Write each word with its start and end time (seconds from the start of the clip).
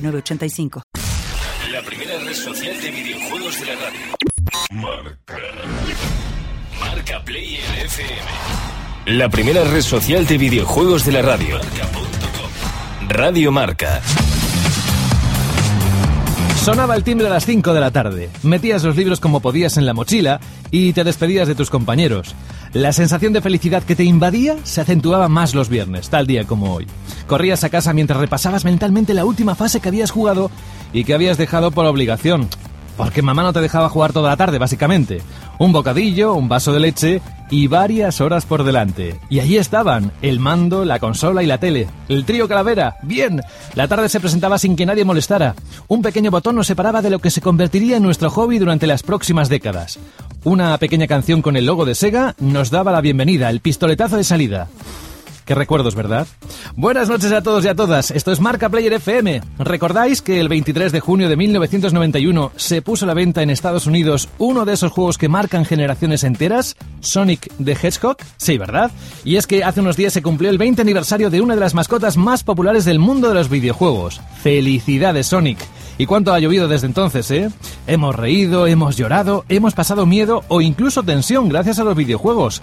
985. 0.00 0.82
La 1.72 1.82
primera 1.82 2.18
red 2.18 2.34
social 2.34 2.80
de 2.80 2.90
videojuegos 2.90 3.60
de 3.60 3.66
la 3.66 3.74
radio. 3.74 4.00
Marca. 4.70 5.38
Marca 6.80 7.24
Player 7.24 7.60
FM. 7.84 9.16
La 9.18 9.28
primera 9.28 9.64
red 9.64 9.82
social 9.82 10.26
de 10.26 10.38
videojuegos 10.38 11.04
de 11.04 11.12
la 11.12 11.22
radio. 11.22 11.58
Marca.com. 11.58 13.08
Radio 13.08 13.52
Marca. 13.52 14.02
Sonaba 16.68 16.96
el 16.96 17.02
timbre 17.02 17.28
a 17.28 17.30
las 17.30 17.46
5 17.46 17.72
de 17.72 17.80
la 17.80 17.90
tarde. 17.92 18.28
Metías 18.42 18.84
los 18.84 18.94
libros 18.94 19.20
como 19.20 19.40
podías 19.40 19.78
en 19.78 19.86
la 19.86 19.94
mochila 19.94 20.38
y 20.70 20.92
te 20.92 21.02
despedías 21.02 21.48
de 21.48 21.54
tus 21.54 21.70
compañeros. 21.70 22.34
La 22.74 22.92
sensación 22.92 23.32
de 23.32 23.40
felicidad 23.40 23.82
que 23.82 23.96
te 23.96 24.04
invadía 24.04 24.54
se 24.64 24.82
acentuaba 24.82 25.30
más 25.30 25.54
los 25.54 25.70
viernes, 25.70 26.10
tal 26.10 26.26
día 26.26 26.44
como 26.44 26.74
hoy. 26.74 26.86
Corrías 27.26 27.64
a 27.64 27.70
casa 27.70 27.94
mientras 27.94 28.20
repasabas 28.20 28.66
mentalmente 28.66 29.14
la 29.14 29.24
última 29.24 29.54
fase 29.54 29.80
que 29.80 29.88
habías 29.88 30.10
jugado 30.10 30.50
y 30.92 31.04
que 31.04 31.14
habías 31.14 31.38
dejado 31.38 31.70
por 31.70 31.86
obligación. 31.86 32.50
Porque 32.98 33.22
mamá 33.22 33.44
no 33.44 33.52
te 33.52 33.60
dejaba 33.60 33.88
jugar 33.88 34.12
toda 34.12 34.30
la 34.30 34.36
tarde, 34.36 34.58
básicamente. 34.58 35.22
Un 35.60 35.70
bocadillo, 35.70 36.34
un 36.34 36.48
vaso 36.48 36.72
de 36.72 36.80
leche 36.80 37.22
y 37.48 37.68
varias 37.68 38.20
horas 38.20 38.44
por 38.44 38.64
delante. 38.64 39.20
Y 39.30 39.38
allí 39.38 39.56
estaban, 39.56 40.10
el 40.20 40.40
mando, 40.40 40.84
la 40.84 40.98
consola 40.98 41.44
y 41.44 41.46
la 41.46 41.58
tele. 41.58 41.86
El 42.08 42.24
trío 42.24 42.48
calavera, 42.48 42.96
bien. 43.04 43.40
La 43.76 43.86
tarde 43.86 44.08
se 44.08 44.18
presentaba 44.18 44.58
sin 44.58 44.74
que 44.74 44.84
nadie 44.84 45.04
molestara. 45.04 45.54
Un 45.86 46.02
pequeño 46.02 46.32
botón 46.32 46.56
nos 46.56 46.66
separaba 46.66 47.00
de 47.00 47.10
lo 47.10 47.20
que 47.20 47.30
se 47.30 47.40
convertiría 47.40 47.98
en 47.98 48.02
nuestro 48.02 48.30
hobby 48.30 48.58
durante 48.58 48.88
las 48.88 49.04
próximas 49.04 49.48
décadas. 49.48 50.00
Una 50.42 50.76
pequeña 50.78 51.06
canción 51.06 51.40
con 51.40 51.56
el 51.56 51.66
logo 51.66 51.84
de 51.84 51.94
Sega 51.94 52.34
nos 52.40 52.70
daba 52.70 52.90
la 52.90 53.00
bienvenida, 53.00 53.48
el 53.48 53.60
pistoletazo 53.60 54.16
de 54.16 54.24
salida. 54.24 54.66
Qué 55.48 55.54
recuerdos, 55.54 55.94
¿verdad? 55.94 56.26
Buenas 56.76 57.08
noches 57.08 57.32
a 57.32 57.42
todos 57.42 57.64
y 57.64 57.68
a 57.68 57.74
todas. 57.74 58.10
Esto 58.10 58.32
es 58.32 58.38
Marca 58.38 58.68
Player 58.68 58.92
FM. 58.92 59.40
¿Recordáis 59.58 60.20
que 60.20 60.40
el 60.40 60.48
23 60.50 60.92
de 60.92 61.00
junio 61.00 61.30
de 61.30 61.38
1991 61.38 62.52
se 62.54 62.82
puso 62.82 63.06
a 63.06 63.08
la 63.08 63.14
venta 63.14 63.42
en 63.42 63.48
Estados 63.48 63.86
Unidos 63.86 64.28
uno 64.36 64.66
de 64.66 64.74
esos 64.74 64.92
juegos 64.92 65.16
que 65.16 65.30
marcan 65.30 65.64
generaciones 65.64 66.22
enteras? 66.22 66.76
Sonic 67.00 67.50
the 67.64 67.72
Hedgehog. 67.72 68.18
Sí, 68.36 68.58
¿verdad? 68.58 68.90
Y 69.24 69.36
es 69.36 69.46
que 69.46 69.64
hace 69.64 69.80
unos 69.80 69.96
días 69.96 70.12
se 70.12 70.20
cumplió 70.20 70.50
el 70.50 70.58
20 70.58 70.82
aniversario 70.82 71.30
de 71.30 71.40
una 71.40 71.54
de 71.54 71.60
las 71.60 71.72
mascotas 71.72 72.18
más 72.18 72.44
populares 72.44 72.84
del 72.84 72.98
mundo 72.98 73.28
de 73.28 73.34
los 73.34 73.48
videojuegos. 73.48 74.20
¡Felicidades, 74.42 75.28
Sonic! 75.28 75.60
¿Y 75.96 76.04
cuánto 76.04 76.34
ha 76.34 76.40
llovido 76.40 76.68
desde 76.68 76.88
entonces, 76.88 77.30
eh? 77.30 77.48
Hemos 77.86 78.14
reído, 78.14 78.66
hemos 78.66 78.98
llorado, 78.98 79.46
hemos 79.48 79.72
pasado 79.72 80.04
miedo 80.04 80.44
o 80.48 80.60
incluso 80.60 81.02
tensión 81.02 81.48
gracias 81.48 81.78
a 81.78 81.84
los 81.84 81.96
videojuegos. 81.96 82.60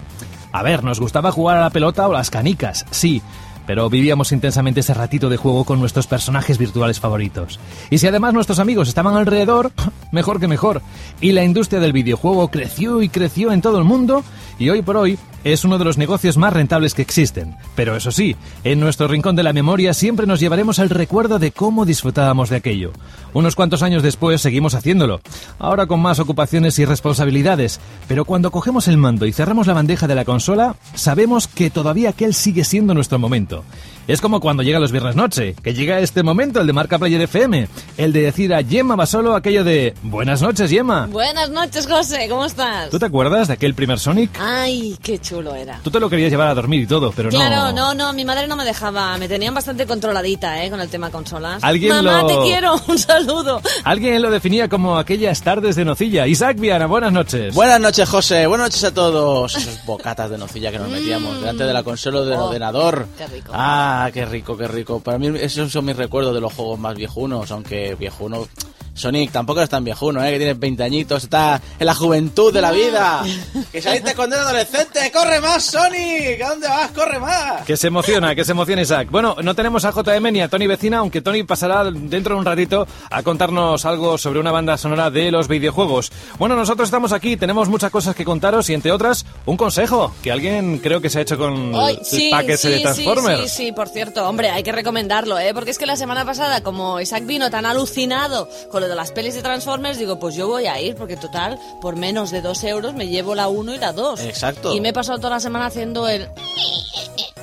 A 0.55 0.63
ver, 0.63 0.85
nos 0.85 1.01
gustaba 1.01 1.33
jugar 1.33 1.57
a 1.57 1.61
la 1.63 1.69
pelota 1.69 2.07
o 2.07 2.13
las 2.13 2.29
canicas, 2.29 2.85
sí, 2.89 3.21
pero 3.67 3.89
vivíamos 3.89 4.31
intensamente 4.31 4.79
ese 4.79 4.93
ratito 4.93 5.27
de 5.27 5.35
juego 5.35 5.65
con 5.65 5.81
nuestros 5.81 6.07
personajes 6.07 6.57
virtuales 6.57 7.01
favoritos. 7.01 7.59
Y 7.89 7.97
si 7.97 8.07
además 8.07 8.33
nuestros 8.33 8.59
amigos 8.59 8.87
estaban 8.87 9.17
alrededor, 9.17 9.73
mejor 10.13 10.39
que 10.39 10.47
mejor. 10.47 10.81
Y 11.19 11.33
la 11.33 11.43
industria 11.43 11.81
del 11.81 11.91
videojuego 11.91 12.47
creció 12.47 13.01
y 13.01 13.09
creció 13.09 13.51
en 13.51 13.61
todo 13.61 13.79
el 13.79 13.83
mundo 13.83 14.23
y 14.57 14.69
hoy 14.69 14.81
por 14.81 14.95
hoy 14.95 15.19
es 15.45 15.63
uno 15.63 15.77
de 15.77 15.85
los 15.85 15.97
negocios 15.97 16.37
más 16.37 16.51
rentables 16.51 16.95
que 16.95 17.03
existen. 17.03 17.55
Pero 17.75 17.95
eso 17.95 18.11
sí, 18.11 18.35
en 18.63 18.79
nuestro 18.79 19.07
rincón 19.07 19.35
de 19.35 19.43
la 19.43 19.53
memoria 19.53 19.93
siempre 19.93 20.25
nos 20.25 20.39
llevaremos 20.39 20.79
al 20.79 20.89
recuerdo 20.89 21.39
de 21.39 21.51
cómo 21.51 21.85
disfrutábamos 21.85 22.49
de 22.49 22.57
aquello. 22.57 22.91
Unos 23.31 23.55
cuantos 23.55 23.83
años 23.83 24.01
después 24.01 24.41
seguimos 24.41 24.73
haciéndolo, 24.73 25.21
ahora 25.59 25.85
con 25.85 26.01
más 26.01 26.19
ocupaciones 26.19 26.79
y 26.79 26.85
responsabilidades, 26.85 27.79
pero 28.07 28.25
cuando 28.25 28.49
cogemos 28.49 28.87
el 28.87 28.97
mando 28.97 29.27
y 29.27 29.33
cerramos 29.33 29.67
la 29.67 29.73
bandeja 29.73 30.07
de 30.07 30.15
la 30.15 30.25
consola, 30.25 30.75
sabemos 30.95 31.47
que 31.47 31.69
todavía 31.69 32.09
aquel 32.09 32.33
sigue 32.33 32.63
siendo 32.63 32.95
nuestro 32.95 33.19
momento. 33.19 33.63
Es 34.07 34.21
como 34.21 34.39
cuando 34.39 34.61
llega 34.61 34.77
los 34.79 34.91
viernes 34.91 35.15
noche, 35.15 35.55
que 35.63 35.73
llega 35.73 35.99
este 35.99 36.21
momento, 36.21 36.61
el 36.61 36.67
de 36.67 36.73
Marca 36.73 36.99
Player 36.99 37.19
FM, 37.21 37.67
el 37.97 38.13
de 38.13 38.21
decir 38.21 38.53
a 38.53 38.63
Gemma 38.63 38.95
Basolo 38.95 39.33
aquello 39.35 39.63
de 39.63 39.95
Buenas 40.03 40.43
noches, 40.43 40.69
Gemma. 40.69 41.07
Buenas 41.07 41.49
noches, 41.49 41.87
José, 41.87 42.27
¿cómo 42.29 42.45
estás? 42.45 42.91
¿Tú 42.91 42.99
te 42.99 43.05
acuerdas 43.07 43.47
de 43.47 43.55
aquel 43.55 43.73
primer 43.73 43.97
Sonic? 43.99 44.29
Ay, 44.39 44.95
qué 45.01 45.17
chulo 45.17 45.55
era. 45.55 45.79
Tú 45.83 45.89
te 45.89 45.99
lo 45.99 46.07
querías 46.07 46.29
llevar 46.29 46.47
a 46.49 46.53
dormir 46.53 46.81
y 46.81 46.85
todo, 46.85 47.11
pero 47.15 47.31
no. 47.31 47.35
Claro, 47.37 47.71
no, 47.75 47.95
no, 47.95 48.13
mi 48.13 48.23
madre 48.25 48.47
no 48.47 48.55
me 48.55 48.63
dejaba, 48.63 49.17
me 49.17 49.27
tenían 49.27 49.55
bastante 49.55 49.87
controladita, 49.87 50.63
¿eh? 50.63 50.69
Con 50.69 50.79
el 50.81 50.87
tema 50.89 51.09
consolas. 51.09 51.63
¿Alguien 51.63 51.89
Mamá, 52.03 52.27
te 52.27 52.37
quiero, 52.43 52.75
un 52.87 52.99
saludo. 52.99 53.59
Alguien 53.85 54.21
lo 54.21 54.29
definía 54.29 54.69
como 54.69 54.99
aquellas 54.99 55.41
tardes 55.41 55.75
de 55.75 55.83
nocilla. 55.83 56.27
Isaac 56.27 56.59
Viana, 56.59 56.85
buenas 56.85 57.11
noches. 57.11 57.55
Buenas 57.55 57.81
noches, 57.81 58.07
José, 58.07 58.45
buenas 58.45 58.67
noches 58.67 58.83
a 58.83 58.93
todos. 58.93 59.55
Esas 59.55 59.83
bocatas 59.83 60.29
de 60.29 60.37
nocilla 60.37 60.69
que 60.71 60.77
nos 60.77 60.89
metíamos 60.89 61.39
delante 61.39 61.63
de 61.63 61.73
la 61.73 61.81
consola 61.81 62.19
o 62.19 62.25
del 62.25 62.37
Oh, 62.39 62.45
ordenador. 62.45 63.07
qué 63.17 63.25
rico. 63.25 63.51
Ah, 63.55 63.93
qué 64.13 64.25
rico, 64.25 64.57
qué 64.57 64.67
rico. 64.67 64.99
Para 64.99 65.17
mí 65.17 65.27
esos 65.39 65.71
son 65.71 65.85
mis 65.85 65.95
recuerdos 65.95 66.33
de 66.33 66.41
los 66.41 66.53
juegos 66.53 66.79
más 66.79 66.95
viejunos, 66.95 67.51
aunque 67.51 67.95
viejuno... 67.95 68.47
Sonic, 68.95 69.31
tampoco 69.31 69.59
eres 69.59 69.69
tan 69.69 69.83
viejuno, 69.83 70.23
¿eh? 70.23 70.31
Que 70.31 70.37
tienes 70.37 70.57
20 70.57 70.83
añitos, 70.83 71.23
está 71.23 71.61
en 71.77 71.85
la 71.85 71.93
juventud 71.93 72.53
de 72.53 72.61
la 72.61 72.71
vida. 72.71 73.23
Que 73.71 73.81
saliste 73.81 74.15
cuando 74.15 74.37
eres 74.37 74.47
adolescente. 74.47 75.11
¡Corre 75.11 75.41
más, 75.41 75.65
Sonic! 75.65 76.41
¿A 76.41 76.49
dónde 76.49 76.67
vas? 76.67 76.91
¡Corre 76.91 77.19
más! 77.19 77.63
Que 77.65 77.75
se 77.75 77.87
emociona, 77.87 78.33
que 78.33 78.45
se 78.45 78.53
emociona 78.53 78.81
Isaac. 78.81 79.09
Bueno, 79.11 79.35
no 79.43 79.53
tenemos 79.53 79.83
a 79.83 79.91
JM 79.91 80.31
ni 80.31 80.39
a 80.39 80.47
Tony 80.47 80.65
Vecina, 80.65 80.99
aunque 80.99 81.21
Tony 81.21 81.43
pasará 81.43 81.83
dentro 81.83 82.35
de 82.35 82.39
un 82.39 82.45
ratito 82.45 82.87
a 83.09 83.21
contarnos 83.21 83.83
algo 83.83 84.17
sobre 84.17 84.39
una 84.39 84.51
banda 84.51 84.77
sonora 84.77 85.09
de 85.09 85.29
los 85.29 85.49
videojuegos. 85.49 86.11
Bueno, 86.39 86.55
nosotros 86.55 86.87
estamos 86.87 87.11
aquí, 87.11 87.35
tenemos 87.35 87.67
muchas 87.67 87.91
cosas 87.91 88.15
que 88.15 88.23
contaros 88.23 88.69
y 88.69 88.73
entre 88.73 88.93
otras, 88.93 89.25
un 89.45 89.57
consejo 89.57 90.13
que 90.23 90.31
alguien 90.31 90.79
creo 90.79 91.01
que 91.01 91.09
se 91.09 91.19
ha 91.19 91.21
hecho 91.23 91.37
con 91.37 91.75
Ay, 91.75 91.97
el 91.99 92.05
sí, 92.05 92.29
paquete 92.31 92.57
sí, 92.57 92.69
de 92.69 92.79
Transformers. 92.79 93.41
Sí, 93.41 93.49
sí, 93.49 93.65
sí, 93.65 93.71
por 93.73 93.89
cierto, 93.89 94.27
hombre, 94.29 94.51
hay 94.51 94.63
que 94.63 94.71
recomendarlo, 94.71 95.37
¿eh? 95.37 95.53
Porque 95.53 95.71
es 95.71 95.77
que 95.77 95.85
la 95.85 95.97
semana 95.97 96.23
pasada, 96.23 96.63
como 96.63 97.01
Isaac 97.01 97.25
vino 97.25 97.49
tan 97.49 97.65
alucinado 97.65 98.47
con 98.71 98.84
lo 98.85 98.89
de 98.89 98.95
las 98.95 99.11
pelis 99.11 99.33
de 99.33 99.41
Transformers, 99.41 99.97
digo, 99.97 100.19
pues 100.19 100.35
yo 100.35 100.47
voy 100.47 100.67
a 100.67 100.79
ir, 100.79 100.95
porque 100.95 101.17
total, 101.17 101.59
por 101.81 101.95
menos 101.95 102.29
de 102.29 102.41
dos 102.41 102.63
euros 102.63 102.93
me 102.93 103.07
llevo 103.07 103.33
la 103.33 103.47
1 103.47 103.73
y 103.73 103.77
la 103.79 103.93
2. 103.93 104.21
Exacto. 104.21 104.73
Y 104.73 104.79
me 104.79 104.89
he 104.89 104.93
pasado 104.93 105.17
toda 105.17 105.31
la 105.31 105.39
semana 105.39 105.65
haciendo 105.65 106.07
el... 106.07 106.27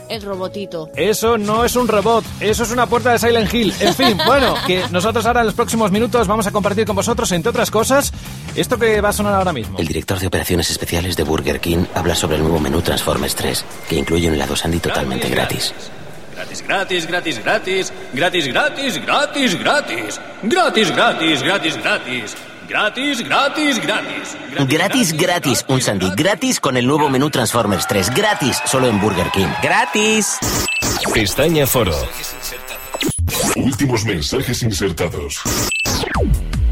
el 0.09 0.23
robotito. 0.23 0.89
Eso 0.95 1.39
no 1.39 1.65
es 1.65 1.75
un 1.75 1.89
robot, 1.89 2.25
eso 2.39 2.63
es 2.63 2.71
una 2.71 2.87
puerta 2.87 3.11
de 3.11 3.19
Silent 3.19 3.53
Hill. 3.53 3.75
En 3.81 3.95
fin, 3.97 4.19
bueno, 4.25 4.55
que 4.67 4.85
nosotros 4.91 5.27
ahora 5.27 5.41
en 5.41 5.47
los 5.47 5.55
próximos 5.55 5.91
minutos 5.91 6.29
vamos 6.29 6.47
a 6.47 6.53
compartir 6.53 6.87
con 6.87 6.95
vosotros, 6.95 7.33
entre 7.33 7.51
otras 7.51 7.71
cosas, 7.71 8.13
esto 8.55 8.79
que 8.79 9.01
va 9.01 9.09
a 9.09 9.13
sonar 9.13 9.35
ahora 9.35 9.53
mismo. 9.53 9.79
El 9.79 9.89
director 9.89 10.21
de 10.21 10.29
operaciones 10.29 10.71
especiales 10.71 11.17
de 11.17 11.25
Burger 11.25 11.61
King 11.61 11.87
habla 11.95 12.15
sobre 12.15 12.37
el 12.37 12.43
nuevo 12.43 12.61
menú 12.61 12.83
Transformers 12.83 13.35
3, 13.35 13.65
que 13.89 13.97
incluye 13.97 14.29
un 14.29 14.35
helado 14.35 14.55
sandy 14.55 14.79
totalmente 14.79 15.29
gratis. 15.29 15.73
Gratis, 15.73 16.02
Gratis, 16.43 16.67
gratis, 16.67 17.07
gratis, 17.07 17.39
gratis. 17.39 17.93
Gratis, 18.13 18.47
gratis, 18.49 18.99
gratis, 18.99 19.55
gratis. 19.55 20.21
Gratis, 20.43 20.91
gratis, 20.91 21.43
gratis, 21.43 21.77
gratis. 21.77 22.37
Gratis, 22.69 23.23
gratis, 23.23 23.79
gratis. 23.79 24.37
Gratis, 24.69 25.13
gratis, 25.13 25.65
un 25.69 25.81
sandy. 25.81 26.11
Gratis 26.17 26.59
con 26.59 26.77
el 26.77 26.85
nuevo 26.85 27.09
menú 27.09 27.31
Transformers 27.31 27.87
3. 27.87 28.11
Gratis, 28.13 28.61
solo 28.67 28.89
en 28.89 29.01
Burger 29.01 29.31
King. 29.31 29.47
Gratis. 29.63 30.39
Pestaña 31.15 31.65
Foro. 31.65 31.95
Últimos 33.55 34.05
mensajes 34.05 34.63
insertados. 34.65 35.43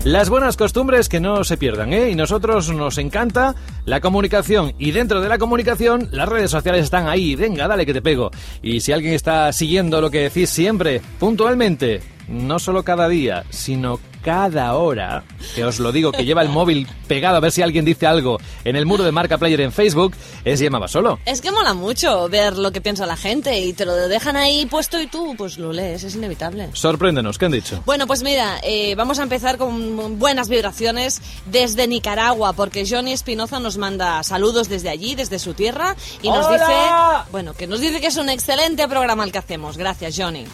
Las 0.05 0.31
buenas 0.31 0.57
costumbres 0.57 1.11
que 1.11 1.21
no 1.21 1.45
se 1.45 1.59
pierdan, 1.59 1.93
¿eh? 1.93 2.09
Y 2.09 2.15
nosotros 2.15 2.73
nos 2.73 2.97
encanta 2.97 3.55
la 3.85 4.01
comunicación. 4.01 4.73
Y 4.79 4.93
dentro 4.93 5.21
de 5.21 5.29
la 5.29 5.37
comunicación, 5.37 6.09
las 6.11 6.27
redes 6.27 6.51
sociales 6.51 6.85
están 6.85 7.07
ahí. 7.07 7.35
Venga, 7.35 7.69
dale 7.69 7.85
que 7.85 7.93
te 7.93 8.01
pego. 8.01 8.31
Y 8.63 8.81
si 8.81 8.93
alguien 8.93 9.13
está 9.13 9.53
siguiendo 9.53 10.01
lo 10.01 10.11
que 10.11 10.21
decís 10.21 10.49
siempre, 10.49 11.03
puntualmente, 11.19 12.01
no 12.31 12.59
solo 12.59 12.85
cada 12.85 13.09
día, 13.09 13.45
sino 13.51 13.99
cada 14.23 14.75
hora, 14.75 15.25
que 15.55 15.65
os 15.65 15.79
lo 15.79 15.93
digo, 15.93 16.13
que 16.13 16.25
lleva 16.25 16.43
el 16.43 16.51
móvil 16.51 16.87
pegado 17.09 17.37
a 17.37 17.41
ver 17.41 17.53
si 17.53 17.63
alguien 17.63 17.85
dice 17.85 18.07
algo 18.07 18.39
en 18.65 18.77
el 18.77 18.87
muro 18.87 19.03
de 19.03 19.13
Marca 19.13 19.39
Player 19.39 19.63
en 19.63 19.73
Facebook, 19.73 20.15
es 20.45 20.61
Gemma 20.61 20.79
Basolo. 20.79 21.19
Es 21.25 21.41
que 21.41 21.51
mola 21.51 21.75
mucho 21.75 22.29
ver 22.29 22.57
lo 22.59 22.71
que 22.71 22.81
piensa 22.81 23.07
la 23.07 23.17
gente 23.17 23.59
y 23.59 23.73
te 23.73 23.87
lo 23.87 23.95
dejan 23.95 24.37
ahí 24.37 24.67
puesto 24.67 25.01
y 25.01 25.07
tú 25.07 25.35
pues 25.37 25.59
lo 25.59 25.73
lees, 25.73 26.05
es 26.05 26.15
inevitable. 26.15 26.69
Sorpréndenos, 26.73 27.39
¿qué 27.39 27.47
han 27.47 27.53
dicho? 27.53 27.83
Bueno, 27.87 28.07
pues 28.07 28.23
mira, 28.23 28.61
eh, 28.63 28.95
vamos 28.95 29.19
a 29.19 29.23
empezar 29.23 29.57
con 29.57 30.19
buenas 30.19 30.49
vibraciones 30.49 31.23
desde 31.47 31.89
Nicaragua, 31.89 32.53
porque 32.53 32.87
Johnny 32.89 33.13
Espinoza 33.13 33.59
nos 33.59 33.79
manda 33.79 34.23
saludos 34.23 34.69
desde 34.69 34.91
allí, 34.91 35.15
desde 35.15 35.39
su 35.39 35.55
tierra, 35.55 35.97
y 36.23 36.29
nos 36.29 36.47
¡Hola! 36.47 36.59
dice, 36.59 37.31
bueno, 37.33 37.55
que 37.55 37.67
nos 37.67 37.81
dice 37.81 38.01
que 38.01 38.09
es 38.09 38.17
un 38.17 38.29
excelente 38.29 38.87
programa 38.87 39.25
el 39.25 39.33
que 39.33 39.39
hacemos. 39.39 39.79
Gracias, 39.79 40.15
Johnny. 40.17 40.45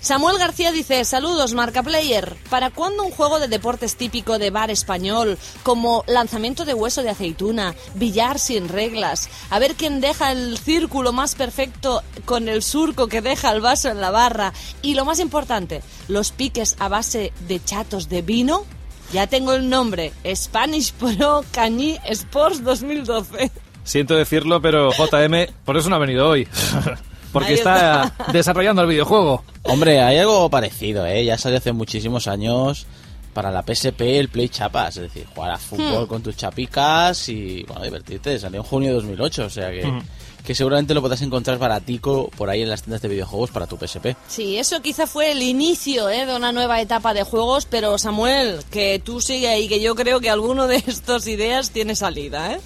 Samuel 0.00 0.38
García 0.38 0.72
dice, 0.72 1.04
saludos 1.04 1.52
Marca 1.52 1.82
Player, 1.82 2.34
¿para 2.48 2.70
cuándo 2.70 3.04
un 3.04 3.10
juego 3.10 3.38
de 3.38 3.48
deportes 3.48 3.96
típico 3.96 4.38
de 4.38 4.50
bar 4.50 4.70
español 4.70 5.36
como 5.62 6.04
lanzamiento 6.06 6.64
de 6.64 6.72
hueso 6.72 7.02
de 7.02 7.10
aceituna, 7.10 7.74
billar 7.96 8.38
sin 8.38 8.68
reglas, 8.68 9.28
a 9.50 9.58
ver 9.58 9.74
quién 9.74 10.00
deja 10.00 10.32
el 10.32 10.56
círculo 10.56 11.12
más 11.12 11.34
perfecto 11.34 12.02
con 12.24 12.48
el 12.48 12.62
surco 12.62 13.08
que 13.08 13.20
deja 13.20 13.52
el 13.52 13.60
vaso 13.60 13.90
en 13.90 14.00
la 14.00 14.10
barra 14.10 14.54
y 14.80 14.94
lo 14.94 15.04
más 15.04 15.20
importante, 15.20 15.82
los 16.08 16.32
piques 16.32 16.76
a 16.78 16.88
base 16.88 17.34
de 17.46 17.62
chatos 17.62 18.08
de 18.08 18.22
vino? 18.22 18.64
Ya 19.12 19.26
tengo 19.26 19.52
el 19.52 19.68
nombre, 19.68 20.12
Spanish 20.34 20.94
Pro 20.94 21.44
Cañí 21.52 21.98
Sports 22.06 22.64
2012. 22.64 23.50
Siento 23.84 24.14
decirlo, 24.14 24.62
pero 24.62 24.92
JM, 24.92 25.52
por 25.64 25.76
eso 25.76 25.90
no 25.90 25.96
ha 25.96 25.98
venido 25.98 26.26
hoy. 26.26 26.48
Porque 27.32 27.50
Ahí 27.50 27.54
está 27.54 28.12
desarrollando 28.32 28.82
el 28.82 28.88
videojuego. 28.88 29.44
Hombre, 29.62 30.00
hay 30.00 30.18
algo 30.18 30.48
parecido, 30.50 31.06
¿eh? 31.06 31.24
Ya 31.24 31.38
salió 31.38 31.58
hace 31.58 31.72
muchísimos 31.72 32.26
años 32.26 32.86
para 33.32 33.50
la 33.50 33.62
PSP 33.62 34.00
el 34.18 34.28
Play 34.28 34.48
Chapas, 34.48 34.96
es 34.96 35.02
decir, 35.04 35.26
jugar 35.34 35.52
a 35.52 35.58
fútbol 35.58 36.08
con 36.08 36.22
tus 36.22 36.36
chapicas 36.36 37.28
y, 37.28 37.62
bueno, 37.64 37.84
divertirte. 37.84 38.38
Salió 38.38 38.60
en 38.60 38.66
junio 38.66 38.88
de 38.88 38.94
2008, 38.96 39.44
o 39.44 39.50
sea 39.50 39.70
que, 39.70 40.02
que 40.44 40.54
seguramente 40.54 40.94
lo 40.94 41.02
podrás 41.02 41.22
encontrar 41.22 41.58
baratico 41.58 42.28
por 42.36 42.50
ahí 42.50 42.62
en 42.62 42.68
las 42.68 42.82
tiendas 42.82 43.02
de 43.02 43.08
videojuegos 43.08 43.50
para 43.50 43.66
tu 43.66 43.76
PSP. 43.76 44.16
Sí, 44.28 44.58
eso 44.58 44.82
quizá 44.82 45.06
fue 45.06 45.30
el 45.30 45.42
inicio 45.42 46.08
¿eh? 46.08 46.26
de 46.26 46.34
una 46.34 46.52
nueva 46.52 46.80
etapa 46.80 47.14
de 47.14 47.22
juegos, 47.22 47.66
pero 47.66 47.98
Samuel, 47.98 48.60
que 48.70 49.00
tú 49.04 49.20
sigue 49.20 49.48
ahí, 49.48 49.68
que 49.68 49.80
yo 49.80 49.94
creo 49.94 50.20
que 50.20 50.30
alguno 50.30 50.66
de 50.66 50.76
estas 50.86 51.26
ideas 51.26 51.70
tiene 51.70 51.94
salida, 51.94 52.54
¿eh? 52.54 52.60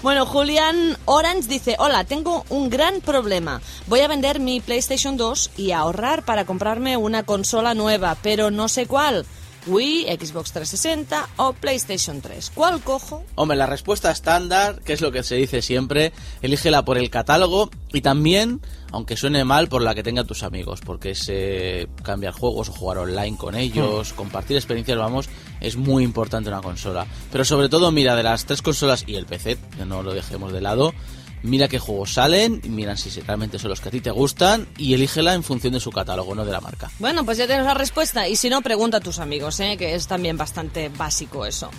Bueno, 0.00 0.26
Julián 0.26 0.96
Orange 1.06 1.48
dice, 1.48 1.74
hola, 1.80 2.04
tengo 2.04 2.44
un 2.50 2.70
gran 2.70 3.00
problema. 3.00 3.60
Voy 3.88 3.98
a 4.00 4.06
vender 4.06 4.38
mi 4.38 4.60
PlayStation 4.60 5.16
2 5.16 5.50
y 5.56 5.72
ahorrar 5.72 6.24
para 6.24 6.44
comprarme 6.44 6.96
una 6.96 7.24
consola 7.24 7.74
nueva, 7.74 8.16
pero 8.22 8.52
no 8.52 8.68
sé 8.68 8.86
cuál. 8.86 9.26
Wii, 9.66 10.04
Xbox 10.04 10.52
360 10.52 11.28
o 11.36 11.52
PlayStation 11.52 12.20
3. 12.20 12.52
¿Cuál 12.54 12.80
cojo? 12.80 13.24
Hombre, 13.34 13.56
la 13.56 13.66
respuesta 13.66 14.10
estándar, 14.10 14.80
que 14.80 14.92
es 14.92 15.00
lo 15.00 15.12
que 15.12 15.22
se 15.22 15.36
dice 15.36 15.62
siempre, 15.62 16.12
elígela 16.42 16.84
por 16.84 16.98
el 16.98 17.10
catálogo 17.10 17.70
y 17.92 18.00
también, 18.00 18.60
aunque 18.92 19.16
suene 19.16 19.44
mal, 19.44 19.68
por 19.68 19.82
la 19.82 19.94
que 19.94 20.02
tengan 20.02 20.26
tus 20.26 20.42
amigos, 20.42 20.80
porque 20.84 21.10
es 21.10 21.26
eh, 21.28 21.88
cambiar 22.02 22.32
juegos 22.32 22.68
o 22.68 22.72
jugar 22.72 22.98
online 22.98 23.36
con 23.36 23.54
ellos, 23.54 24.12
compartir 24.12 24.56
experiencias, 24.56 24.98
vamos, 24.98 25.28
es 25.60 25.76
muy 25.76 26.04
importante 26.04 26.48
una 26.48 26.62
consola. 26.62 27.06
Pero 27.30 27.44
sobre 27.44 27.68
todo, 27.68 27.90
mira, 27.92 28.16
de 28.16 28.22
las 28.22 28.44
tres 28.44 28.62
consolas 28.62 29.04
y 29.06 29.16
el 29.16 29.26
PC, 29.26 29.58
que 29.76 29.84
no 29.84 30.02
lo 30.02 30.14
dejemos 30.14 30.52
de 30.52 30.60
lado, 30.60 30.94
mira 31.42 31.68
qué 31.68 31.78
juegos 31.78 32.14
salen, 32.14 32.60
mira 32.64 32.96
si 32.96 33.08
realmente 33.20 33.58
son 33.58 33.70
los 33.70 33.80
que 33.80 33.88
a 33.88 33.92
ti 33.92 34.00
te 34.00 34.10
gustan 34.10 34.68
y 34.76 34.94
elígela 34.94 35.34
en 35.34 35.42
función 35.42 35.72
de 35.72 35.80
su 35.80 35.90
catálogo, 35.90 36.34
no 36.34 36.44
de 36.44 36.52
la 36.52 36.60
marca. 36.60 36.90
Bueno, 36.98 37.24
pues 37.24 37.38
ya 37.38 37.46
tienes 37.46 37.64
la 37.64 37.74
respuesta. 37.74 38.28
Y 38.28 38.36
si 38.36 38.50
no, 38.50 38.62
pregunta 38.62 38.98
a 38.98 39.00
tus 39.00 39.18
amigos, 39.18 39.60
¿eh? 39.60 39.76
que 39.76 39.94
es 39.94 40.06
también 40.06 40.36
bastante 40.36 40.88
básico 40.88 41.46
eso. 41.46 41.70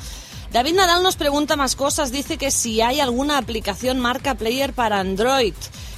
David 0.51 0.73
Nadal 0.73 1.03
nos 1.03 1.15
pregunta 1.15 1.55
más 1.55 1.75
cosas. 1.75 2.11
Dice 2.11 2.37
que 2.37 2.51
si 2.51 2.81
hay 2.81 2.99
alguna 2.99 3.37
aplicación 3.37 3.99
marca 3.99 4.35
Player 4.35 4.73
para 4.73 4.99
Android. 4.99 5.53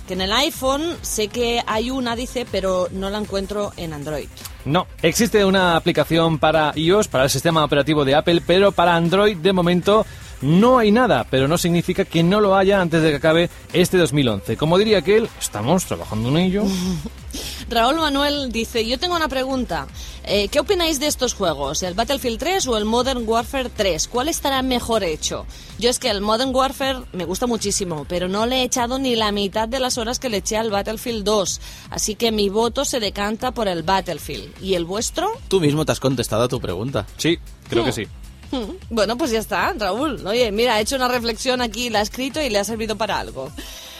Que 0.07 0.13
en 0.13 0.21
el 0.21 0.33
iPhone 0.33 0.97
sé 1.01 1.29
que 1.29 1.63
hay 1.67 1.89
una, 1.89 2.15
dice, 2.15 2.45
pero 2.51 2.89
no 2.91 3.09
la 3.09 3.19
encuentro 3.19 3.71
en 3.77 3.93
Android. 3.93 4.27
No, 4.65 4.87
existe 5.01 5.45
una 5.45 5.75
aplicación 5.75 6.37
para 6.37 6.73
iOS, 6.75 7.07
para 7.07 7.23
el 7.25 7.29
sistema 7.29 7.63
operativo 7.63 8.03
de 8.03 8.15
Apple, 8.15 8.41
pero 8.45 8.71
para 8.71 8.95
Android 8.95 9.37
de 9.37 9.53
momento 9.53 10.05
no 10.41 10.77
hay 10.77 10.91
nada, 10.91 11.25
pero 11.29 11.47
no 11.47 11.57
significa 11.57 12.05
que 12.05 12.23
no 12.23 12.41
lo 12.41 12.55
haya 12.55 12.81
antes 12.81 13.01
de 13.01 13.09
que 13.09 13.15
acabe 13.17 13.49
este 13.73 13.97
2011. 13.97 14.57
Como 14.57 14.77
diría 14.77 14.99
aquel, 14.99 15.29
estamos 15.39 15.85
trabajando 15.85 16.29
en 16.29 16.37
ello. 16.37 16.63
Raúl 17.69 17.95
Manuel 17.95 18.51
dice, 18.51 18.85
yo 18.85 18.99
tengo 18.99 19.15
una 19.15 19.29
pregunta. 19.29 19.87
Eh, 20.23 20.49
¿Qué 20.49 20.59
opináis 20.59 20.99
de 20.99 21.07
estos 21.07 21.33
juegos? 21.33 21.83
¿El 21.83 21.93
Battlefield 21.93 22.37
3 22.37 22.67
o 22.67 22.77
el 22.77 22.85
Modern 22.85 23.23
Warfare 23.25 23.69
3? 23.69 24.07
¿Cuál 24.07 24.27
estará 24.27 24.61
mejor 24.61 25.03
hecho? 25.03 25.45
Yo 25.79 25.89
es 25.89 25.97
que 25.97 26.09
el 26.09 26.21
Modern 26.21 26.53
Warfare 26.53 27.03
me 27.13 27.25
gusta 27.25 27.47
muchísimo, 27.47 28.05
pero 28.09 28.27
no 28.27 28.45
le 28.45 28.57
he 28.57 28.63
echado 28.63 28.99
ni 28.99 29.15
la 29.15 29.31
mitad 29.31 29.67
de 29.69 29.79
las 29.79 29.97
horas 29.97 30.19
que 30.19 30.29
le 30.29 30.37
eché 30.37 30.57
al 30.57 30.69
Battlefield 30.69 31.23
2. 31.23 31.61
Así 31.91 32.15
que 32.15 32.31
mi 32.31 32.49
voto 32.49 32.83
se 32.83 32.99
decanta 32.99 33.51
por 33.51 33.67
el 33.67 33.83
Battlefield. 33.83 34.61
¿Y 34.61 34.75
el 34.75 34.85
vuestro? 34.85 35.31
Tú 35.47 35.61
mismo 35.61 35.85
te 35.85 35.93
has 35.93 35.99
contestado 35.99 36.43
a 36.43 36.47
tu 36.47 36.59
pregunta. 36.59 37.07
Sí, 37.17 37.39
creo 37.69 37.85
que 37.85 37.93
sí. 37.93 38.05
Bueno, 38.89 39.17
pues 39.17 39.31
ya 39.31 39.39
está, 39.39 39.73
Raúl. 39.77 40.25
Oye, 40.25 40.51
mira, 40.51 40.75
ha 40.75 40.79
hecho 40.79 40.95
una 40.95 41.07
reflexión 41.07 41.61
aquí, 41.61 41.89
la 41.89 41.99
ha 41.99 42.01
escrito 42.01 42.41
y 42.41 42.49
le 42.49 42.59
ha 42.59 42.63
servido 42.63 42.95
para 42.95 43.19
algo. 43.19 43.51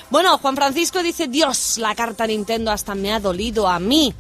Bueno, 0.10 0.38
Juan 0.38 0.56
Francisco 0.56 1.02
dice, 1.02 1.28
Dios, 1.28 1.78
la 1.78 1.96
carta 1.96 2.28
Nintendo 2.28 2.72
hasta 2.72 2.96
me 2.96 3.14
ha 3.14 3.20
dolido 3.20 3.68
a 3.68 3.80
mí. 3.80 4.14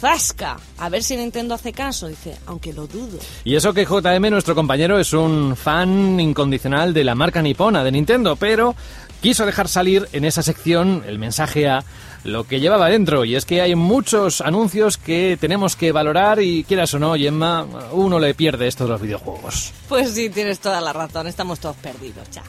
Zasca. 0.00 0.56
A 0.78 0.88
ver 0.88 1.04
si 1.04 1.16
Nintendo 1.16 1.54
hace 1.54 1.72
caso, 1.72 2.08
dice, 2.08 2.36
aunque 2.46 2.72
lo 2.72 2.88
dudo. 2.88 3.18
Y 3.44 3.54
eso 3.54 3.72
que 3.72 3.84
JM, 3.84 4.30
nuestro 4.30 4.54
compañero, 4.54 4.98
es 4.98 5.12
un 5.12 5.56
fan 5.56 6.18
incondicional 6.18 6.92
de 6.92 7.04
la 7.04 7.14
marca 7.14 7.40
nipona 7.40 7.84
de 7.84 7.92
Nintendo, 7.92 8.34
pero 8.34 8.74
quiso 9.20 9.46
dejar 9.46 9.68
salir 9.68 10.08
en 10.12 10.24
esa 10.24 10.42
sección 10.42 11.04
el 11.06 11.20
mensaje 11.20 11.68
a 11.68 11.84
lo 12.24 12.44
que 12.44 12.60
llevaba 12.60 12.88
dentro. 12.88 13.24
Y 13.24 13.36
es 13.36 13.44
que 13.44 13.60
hay 13.60 13.74
muchos 13.74 14.40
anuncios 14.40 14.96
que 14.96 15.36
tenemos 15.40 15.76
que 15.76 15.92
valorar 15.92 16.40
y 16.40 16.64
quieras 16.64 16.94
o 16.94 16.98
no, 16.98 17.14
Gemma, 17.14 17.66
uno 17.92 18.18
le 18.18 18.34
pierde 18.34 18.68
esto 18.68 18.84
de 18.84 18.90
los 18.90 19.00
videojuegos. 19.00 19.72
Pues 19.88 20.12
sí, 20.14 20.30
tienes 20.30 20.60
toda 20.60 20.80
la 20.80 20.92
razón, 20.92 21.26
estamos 21.26 21.60
todos 21.60 21.76
perdidos 21.76 22.28
ya. 22.30 22.42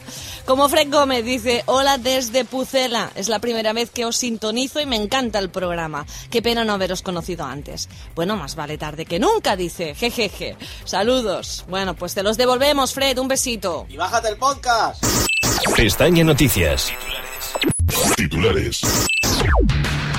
Como 0.46 0.68
Fred 0.68 0.90
Gómez 0.90 1.24
dice, 1.24 1.62
hola 1.66 1.98
desde 1.98 2.44
Pucela, 2.44 3.10
es 3.14 3.28
la 3.28 3.38
primera 3.38 3.72
vez 3.72 3.90
que 3.90 4.04
os 4.04 4.16
sintonizo 4.16 4.80
y 4.80 4.86
me 4.86 4.96
encanta 4.96 5.38
el 5.38 5.50
programa. 5.50 6.06
Qué 6.30 6.42
pena 6.42 6.64
no 6.64 6.74
haberos 6.74 7.02
conocido 7.02 7.44
antes. 7.44 7.88
Bueno, 8.14 8.36
más 8.36 8.54
vale 8.56 8.78
tarde 8.78 9.04
que 9.04 9.18
nunca, 9.18 9.56
dice, 9.56 9.94
jejeje. 9.94 10.56
Saludos. 10.84 11.64
Bueno, 11.68 11.94
pues 11.94 12.14
te 12.14 12.22
los 12.22 12.36
devolvemos, 12.36 12.94
Fred, 12.94 13.18
un 13.18 13.28
besito. 13.28 13.86
¡Y 13.88 13.96
bájate 13.96 14.28
el 14.28 14.36
podcast! 14.36 15.04
Pestaña 15.76 16.24
Noticias. 16.24 16.92
Titulares. 18.16 18.82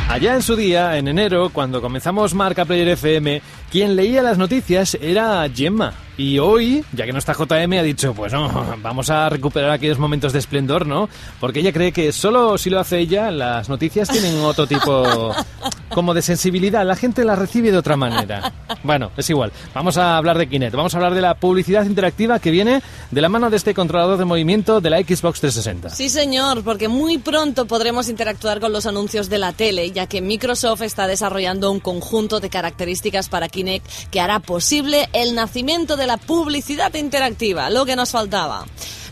Allá 0.07 0.35
en 0.35 0.43
su 0.43 0.55
día, 0.55 0.97
en 0.97 1.07
enero, 1.07 1.49
cuando 1.51 1.81
comenzamos 1.81 2.33
Marca 2.33 2.63
Player 2.63 2.89
FM, 2.89 3.41
quien 3.71 3.95
leía 3.95 4.21
las 4.21 4.37
noticias 4.37 4.97
era 5.01 5.45
Gemma. 5.53 5.93
Y 6.15 6.39
hoy, 6.39 6.85
ya 6.93 7.05
que 7.05 7.11
no 7.11 7.19
está 7.19 7.33
JM, 7.33 7.73
ha 7.73 7.83
dicho, 7.83 8.13
pues 8.13 8.31
no, 8.31 8.77
vamos 8.81 9.09
a 9.09 9.27
recuperar 9.29 9.71
aquellos 9.71 9.99
momentos 9.99 10.31
de 10.31 10.39
esplendor, 10.39 10.87
¿no? 10.87 11.09
Porque 11.41 11.59
ella 11.59 11.73
cree 11.73 11.91
que 11.91 12.13
solo 12.13 12.57
si 12.57 12.69
lo 12.69 12.79
hace 12.79 12.99
ella, 12.99 13.31
las 13.31 13.67
noticias 13.67 14.07
tienen 14.07 14.39
otro 14.41 14.67
tipo 14.67 15.35
como 15.95 16.13
de 16.13 16.21
sensibilidad. 16.21 16.85
La 16.85 16.97
gente 16.97 17.23
las 17.23 17.39
recibe 17.39 17.71
de 17.71 17.77
otra 17.77 17.95
manera. 17.95 18.51
Bueno, 18.83 19.11
es 19.15 19.29
igual. 19.29 19.53
Vamos 19.73 19.97
a 19.97 20.17
hablar 20.17 20.37
de 20.37 20.49
Kinect. 20.49 20.75
Vamos 20.75 20.93
a 20.93 20.97
hablar 20.97 21.13
de 21.13 21.21
la 21.21 21.35
publicidad 21.35 21.85
interactiva 21.85 22.37
que 22.39 22.51
viene 22.51 22.83
de 23.09 23.21
la 23.21 23.29
mano 23.29 23.49
de 23.49 23.55
este 23.55 23.73
controlador 23.73 24.17
de 24.17 24.25
movimiento 24.25 24.81
de 24.81 24.89
la 24.89 24.97
Xbox 24.97 25.39
360. 25.39 25.89
Sí, 25.91 26.09
señor, 26.09 26.63
porque 26.65 26.89
muy 26.89 27.17
pronto 27.17 27.65
podremos 27.65 28.09
interactuar 28.09 28.59
con 28.59 28.73
los 28.73 28.85
anuncios 28.85 29.29
de 29.29 29.37
la 29.37 29.53
tele, 29.53 29.91
ya 29.91 30.05
que 30.05 30.21
Microsoft 30.21 30.81
está 30.81 31.07
desarrollando 31.07 31.71
un 31.71 31.79
conjunto 31.79 32.41
de 32.41 32.49
características 32.49 33.29
para 33.29 33.47
Kinect 33.47 34.09
que 34.11 34.19
hará 34.19 34.39
posible 34.39 35.07
el 35.13 35.33
nacimiento 35.33 35.95
de 35.95 36.07
la 36.07 36.17
publicidad 36.17 36.93
interactiva, 36.93 37.69
lo 37.69 37.85
que 37.85 37.95
nos 37.95 38.11
faltaba. 38.11 38.65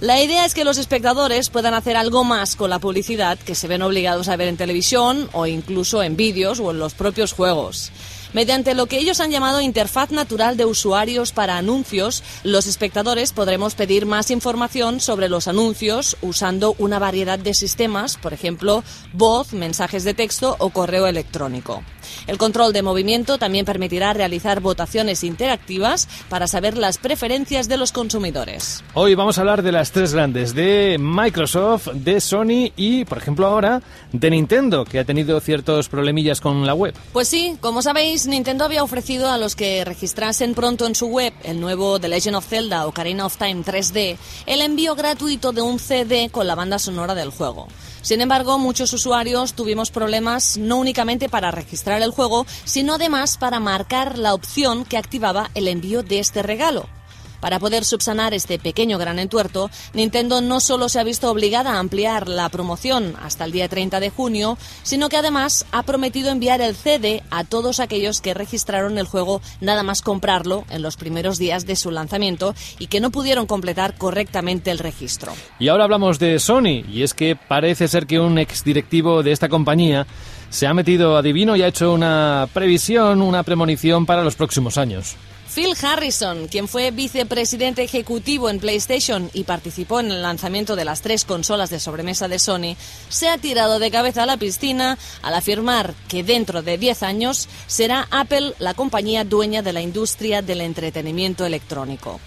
La 0.03 0.21
idea 0.21 0.43
es 0.43 0.53
que 0.53 0.65
los 0.65 0.77
espectadores 0.77 1.49
puedan 1.49 1.73
hacer 1.73 1.95
algo 1.95 2.25
más 2.25 2.57
con 2.57 2.69
la 2.69 2.79
publicidad 2.79 3.39
que 3.39 3.55
se 3.55 3.69
ven 3.69 3.81
obligados 3.81 4.27
a 4.27 4.35
ver 4.35 4.49
en 4.49 4.57
televisión 4.57 5.29
o 5.31 5.47
incluso 5.47 6.03
en 6.03 6.17
vídeos 6.17 6.59
o 6.59 6.72
los 6.79 6.93
propios 6.93 7.33
juegos. 7.33 7.91
Mediante 8.33 8.73
lo 8.73 8.87
que 8.87 8.97
ellos 8.97 9.19
han 9.19 9.29
llamado 9.29 9.61
interfaz 9.61 10.09
natural 10.09 10.57
de 10.57 10.65
usuarios 10.65 11.31
para 11.31 11.57
anuncios, 11.57 12.23
los 12.43 12.65
espectadores 12.65 13.31
podremos 13.31 13.75
pedir 13.75 14.07
más 14.07 14.31
información 14.31 14.99
sobre 14.99 15.29
los 15.29 15.47
anuncios 15.47 16.17
usando 16.21 16.75
una 16.79 16.97
variedad 16.97 17.37
de 17.37 17.53
sistemas, 17.53 18.17
por 18.17 18.33
ejemplo, 18.33 18.83
voz, 19.13 19.53
mensajes 19.53 20.03
de 20.03 20.15
texto 20.15 20.55
o 20.57 20.71
correo 20.71 21.05
electrónico. 21.05 21.83
El 22.27 22.37
control 22.37 22.73
de 22.73 22.81
movimiento 22.81 23.37
también 23.37 23.65
permitirá 23.65 24.13
realizar 24.13 24.59
votaciones 24.59 25.23
interactivas 25.23 26.07
para 26.29 26.47
saber 26.47 26.77
las 26.77 26.97
preferencias 26.97 27.67
de 27.67 27.77
los 27.77 27.91
consumidores. 27.91 28.83
Hoy 28.93 29.15
vamos 29.15 29.37
a 29.37 29.41
hablar 29.41 29.63
de 29.63 29.71
las 29.71 29.91
tres 29.91 30.13
grandes, 30.13 30.53
de 30.53 30.97
Microsoft, 30.99 31.89
de 31.93 32.21
Sony 32.21 32.71
y, 32.75 33.05
por 33.05 33.17
ejemplo, 33.17 33.47
ahora 33.47 33.81
de 34.11 34.29
Nintendo, 34.29 34.85
que 34.85 34.99
ha 34.99 35.05
tenido 35.05 35.39
ciertos 35.39 35.89
problemillas 35.89 36.41
con 36.41 36.65
la 36.65 36.73
web. 36.73 36.93
Pues 37.11 37.27
sí, 37.27 37.57
como 37.59 37.81
sabéis, 37.81 38.27
Nintendo 38.27 38.65
había 38.65 38.83
ofrecido 38.83 39.29
a 39.29 39.37
los 39.37 39.55
que 39.55 39.83
registrasen 39.85 40.53
pronto 40.53 40.87
en 40.87 40.95
su 40.95 41.07
web 41.07 41.33
el 41.43 41.59
nuevo 41.59 41.99
The 41.99 42.07
Legend 42.07 42.35
of 42.37 42.47
Zelda 42.47 42.85
o 42.85 42.89
Ocarina 42.89 43.25
of 43.25 43.37
Time 43.37 43.63
3D 43.63 44.17
el 44.45 44.61
envío 44.61 44.95
gratuito 44.95 45.51
de 45.51 45.61
un 45.61 45.79
CD 45.79 46.29
con 46.31 46.47
la 46.47 46.55
banda 46.55 46.79
sonora 46.79 47.15
del 47.15 47.29
juego. 47.29 47.67
Sin 48.01 48.19
embargo, 48.19 48.59
muchos 48.59 48.91
usuarios 48.91 49.53
tuvimos 49.53 49.89
problemas 49.89 50.57
no 50.57 50.75
únicamente 50.75 51.29
para 51.29 51.51
registrar 51.51 51.92
el 52.01 52.11
juego, 52.11 52.45
sino 52.65 52.95
además 52.95 53.37
para 53.37 53.59
marcar 53.59 54.17
la 54.17 54.33
opción 54.33 54.85
que 54.85 54.97
activaba 54.97 55.51
el 55.53 55.67
envío 55.67 56.03
de 56.03 56.19
este 56.19 56.41
regalo. 56.41 56.87
Para 57.43 57.59
poder 57.59 57.83
subsanar 57.83 58.33
este 58.33 58.57
pequeño 58.57 58.97
gran 58.97 59.19
entuerto, 59.19 59.69
Nintendo 59.93 60.39
no 60.39 60.61
solo 60.61 60.87
se 60.87 61.01
ha 61.01 61.03
visto 61.03 61.29
obligada 61.29 61.73
a 61.73 61.79
ampliar 61.79 62.29
la 62.29 62.47
promoción 62.47 63.15
hasta 63.21 63.43
el 63.43 63.51
día 63.51 63.67
30 63.67 63.99
de 63.99 64.09
junio, 64.09 64.57
sino 64.83 65.09
que 65.09 65.17
además 65.17 65.65
ha 65.73 65.83
prometido 65.83 66.31
enviar 66.31 66.61
el 66.61 66.73
CD 66.73 67.21
a 67.31 67.43
todos 67.43 67.81
aquellos 67.81 68.21
que 68.21 68.33
registraron 68.33 68.97
el 68.97 69.07
juego 69.07 69.41
nada 69.59 69.83
más 69.83 70.01
comprarlo 70.01 70.63
en 70.69 70.81
los 70.81 70.95
primeros 70.95 71.37
días 71.37 71.65
de 71.65 71.75
su 71.75 71.91
lanzamiento 71.91 72.55
y 72.79 72.87
que 72.87 73.01
no 73.01 73.11
pudieron 73.11 73.45
completar 73.45 73.97
correctamente 73.97 74.71
el 74.71 74.79
registro. 74.79 75.33
Y 75.59 75.67
ahora 75.67 75.83
hablamos 75.83 76.19
de 76.19 76.39
Sony, 76.39 76.85
y 76.89 77.01
es 77.03 77.13
que 77.13 77.35
parece 77.35 77.89
ser 77.89 78.07
que 78.07 78.21
un 78.21 78.37
exdirectivo 78.37 79.21
de 79.21 79.33
esta 79.33 79.49
compañía 79.49 80.07
se 80.49 80.65
ha 80.65 80.73
metido 80.73 81.17
adivino 81.17 81.57
y 81.57 81.61
ha 81.61 81.67
hecho 81.67 81.91
una 81.91 82.47
previsión, 82.53 83.21
una 83.21 83.43
premonición 83.43 84.05
para 84.05 84.23
los 84.23 84.35
próximos 84.35 84.77
años. 84.77 85.17
Phil 85.53 85.75
Harrison, 85.79 86.47
quien 86.47 86.67
fue 86.67 86.89
vicepresidente 86.89 87.83
ejecutivo 87.83 88.49
en 88.49 88.59
PlayStation 88.59 89.29
y 89.33 89.43
participó 89.43 89.99
en 89.99 90.09
el 90.09 90.23
lanzamiento 90.23 90.75
de 90.75 90.83
las 90.83 91.01
tres 91.01 91.25
consolas 91.25 91.69
de 91.69 91.79
sobremesa 91.79 92.27
de 92.27 92.39
Sony, 92.39 92.75
se 93.09 93.29
ha 93.29 93.37
tirado 93.37 93.77
de 93.77 93.91
cabeza 93.91 94.23
a 94.23 94.25
la 94.25 94.37
piscina 94.37 94.97
al 95.21 95.35
afirmar 95.35 95.93
que 96.07 96.23
dentro 96.23 96.63
de 96.63 96.79
10 96.79 97.03
años 97.03 97.47
será 97.67 98.07
Apple 98.09 98.55
la 98.57 98.73
compañía 98.73 99.25
dueña 99.25 99.61
de 99.61 99.73
la 99.73 99.81
industria 99.81 100.41
del 100.41 100.61
entretenimiento 100.61 101.45
electrónico. 101.45 102.19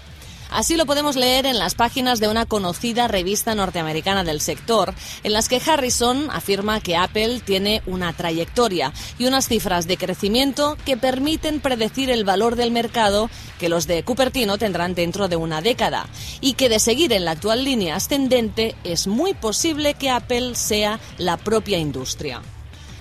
Así 0.49 0.77
lo 0.77 0.85
podemos 0.85 1.15
leer 1.15 1.45
en 1.45 1.59
las 1.59 1.75
páginas 1.75 2.19
de 2.19 2.27
una 2.27 2.45
conocida 2.45 3.07
revista 3.07 3.53
norteamericana 3.55 4.23
del 4.23 4.41
sector, 4.41 4.93
en 5.23 5.33
las 5.33 5.49
que 5.49 5.61
Harrison 5.65 6.29
afirma 6.31 6.79
que 6.79 6.95
Apple 6.95 7.41
tiene 7.43 7.81
una 7.85 8.13
trayectoria 8.13 8.93
y 9.19 9.25
unas 9.25 9.47
cifras 9.47 9.87
de 9.87 9.97
crecimiento 9.97 10.77
que 10.85 10.97
permiten 10.97 11.59
predecir 11.59 12.09
el 12.09 12.23
valor 12.23 12.55
del 12.55 12.71
mercado 12.71 13.29
que 13.59 13.69
los 13.69 13.87
de 13.87 14.03
Cupertino 14.03 14.57
tendrán 14.57 14.95
dentro 14.95 15.27
de 15.27 15.35
una 15.35 15.61
década, 15.61 16.07
y 16.41 16.53
que 16.53 16.69
de 16.69 16.79
seguir 16.79 17.11
en 17.13 17.25
la 17.25 17.31
actual 17.31 17.63
línea 17.63 17.95
ascendente 17.95 18.75
es 18.83 19.07
muy 19.07 19.33
posible 19.33 19.95
que 19.95 20.09
Apple 20.09 20.55
sea 20.55 20.99
la 21.17 21.37
propia 21.37 21.77
industria. 21.77 22.41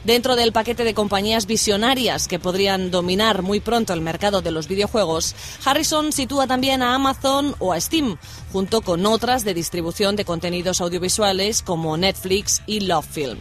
Dentro 0.07 0.37
del 0.37 0.53
paquete 0.53 0.85
de 0.85 0.95
compañías 0.95 1.47
visionarias 1.47 2.29
que 2.29 2.39
podrían 2.39 2.93
dominar 2.93 3.43
muy 3.43 3.59
pronto 3.59 3.93
el 3.93 4.01
mercado 4.01 4.41
de 4.41 4.53
los 4.53 4.69
videojuegos, 4.69 5.35
Harrison 5.65 6.13
sitúa 6.13 6.47
también 6.47 6.81
a 6.81 6.95
Amazon 6.95 7.57
o 7.59 7.73
a 7.73 7.81
Steam, 7.81 8.17
junto 8.53 8.83
con 8.83 9.05
otras 9.05 9.45
de 9.45 9.53
distribución 9.53 10.15
de 10.15 10.25
contenidos 10.25 10.81
audiovisuales 10.81 11.61
como 11.61 11.97
Netflix 11.97 12.63
y 12.69 12.81
Lovefilm. 12.81 13.39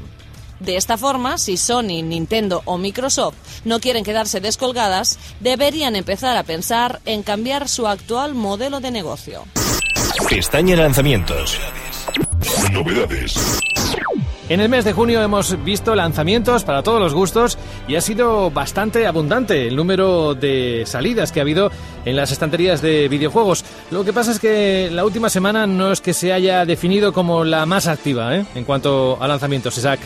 De 0.60 0.76
esta 0.76 0.98
forma, 0.98 1.38
si 1.38 1.56
Sony, 1.56 2.02
Nintendo 2.02 2.64
o 2.66 2.80
Microsoft 2.80 3.36
no 3.64 3.80
quieren 3.80 4.04
quedarse 4.04 4.40
descolgadas, 4.40 5.20
deberían 5.42 5.96
empezar 5.96 6.36
a 6.36 6.42
pensar 6.42 7.00
en 7.06 7.22
cambiar 7.22 7.70
su 7.70 7.86
actual 7.86 8.34
modelo 8.34 8.80
de 8.80 8.90
negocio. 8.90 9.44
Pestaña 10.28 10.76
lanzamientos. 10.76 11.60
Novedades. 12.72 13.36
En 14.48 14.60
el 14.60 14.70
mes 14.70 14.86
de 14.86 14.94
junio 14.94 15.24
hemos 15.24 15.64
visto 15.64 15.96
lanzamientos 15.96 16.64
para 16.64 16.84
todos 16.84 17.00
los 17.00 17.16
gustos 17.16 17.58
y 17.88 17.96
ha 17.96 18.02
sido 18.02 18.52
bastante 18.52 19.08
abundante 19.08 19.68
el 19.68 19.76
número 19.76 20.36
de 20.36 20.84
salidas 20.86 21.32
que 21.32 21.40
ha 21.40 21.42
habido 21.42 21.72
en 22.06 22.16
las 22.16 22.32
estanterías 22.32 22.80
de 22.80 23.08
videojuegos. 23.08 23.66
Lo 23.90 24.06
que 24.06 24.14
pasa 24.14 24.30
es 24.30 24.40
que 24.40 24.90
la 24.92 25.04
última 25.04 25.32
semana 25.32 25.66
no 25.66 25.92
es 25.92 26.00
que 26.00 26.14
se 26.14 26.32
haya 26.32 26.64
definido 26.64 27.12
como 27.12 27.44
la 27.44 27.66
más 27.66 27.88
activa 27.88 28.36
¿eh? 28.36 28.46
en 28.54 28.66
cuanto 28.66 29.18
a 29.20 29.28
lanzamientos, 29.28 29.80
Isaac. 29.80 30.02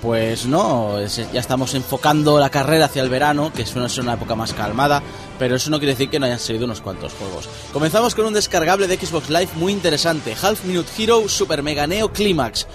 Pues 0.00 0.46
no, 0.46 0.94
ya 1.00 1.40
estamos 1.40 1.74
enfocando 1.74 2.38
la 2.38 2.48
carrera 2.48 2.84
hacia 2.84 3.02
el 3.02 3.10
verano, 3.10 3.52
que 3.52 3.66
suele 3.66 3.88
ser 3.88 4.04
una 4.04 4.14
época 4.14 4.36
más 4.36 4.54
calmada, 4.54 5.02
pero 5.36 5.56
eso 5.56 5.68
no 5.68 5.78
quiere 5.78 5.92
decir 5.92 6.08
que 6.08 6.20
no 6.20 6.26
hayan 6.26 6.38
salido 6.38 6.64
unos 6.64 6.80
cuantos 6.80 7.12
juegos. 7.14 7.48
Comenzamos 7.72 8.14
con 8.14 8.24
un 8.24 8.34
descargable 8.34 8.86
de 8.86 8.96
Xbox 8.96 9.28
Live 9.28 9.50
muy 9.56 9.72
interesante, 9.72 10.34
Half 10.40 10.64
Minute 10.64 10.88
Hero 10.96 11.28
Super 11.28 11.64
Mega 11.64 11.88
Neo 11.88 12.10
Climax 12.12 12.66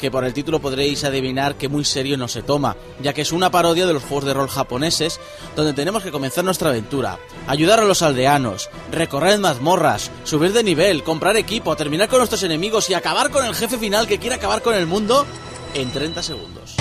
que 0.00 0.10
por 0.10 0.24
el 0.24 0.32
título 0.32 0.60
podréis 0.60 1.04
adivinar 1.04 1.56
que 1.56 1.68
muy 1.68 1.84
serio 1.84 2.16
no 2.16 2.26
se 2.26 2.42
toma, 2.42 2.76
ya 3.02 3.12
que 3.12 3.22
es 3.22 3.32
una 3.32 3.50
parodia 3.50 3.86
de 3.86 3.92
los 3.92 4.02
juegos 4.02 4.24
de 4.24 4.34
rol 4.34 4.48
japoneses, 4.48 5.20
donde 5.54 5.74
tenemos 5.74 6.02
que 6.02 6.10
comenzar 6.10 6.42
nuestra 6.42 6.70
aventura, 6.70 7.18
ayudar 7.46 7.80
a 7.80 7.84
los 7.84 8.02
aldeanos, 8.02 8.70
recorrer 8.90 9.38
mazmorras, 9.38 10.10
subir 10.24 10.52
de 10.52 10.64
nivel, 10.64 11.04
comprar 11.04 11.36
equipo, 11.36 11.76
terminar 11.76 12.08
con 12.08 12.18
nuestros 12.18 12.42
enemigos 12.42 12.88
y 12.90 12.94
acabar 12.94 13.30
con 13.30 13.44
el 13.44 13.54
jefe 13.54 13.78
final 13.78 14.06
que 14.06 14.18
quiere 14.18 14.36
acabar 14.36 14.62
con 14.62 14.74
el 14.74 14.86
mundo 14.86 15.26
en 15.74 15.90
30 15.90 16.22
segundos. 16.22 16.79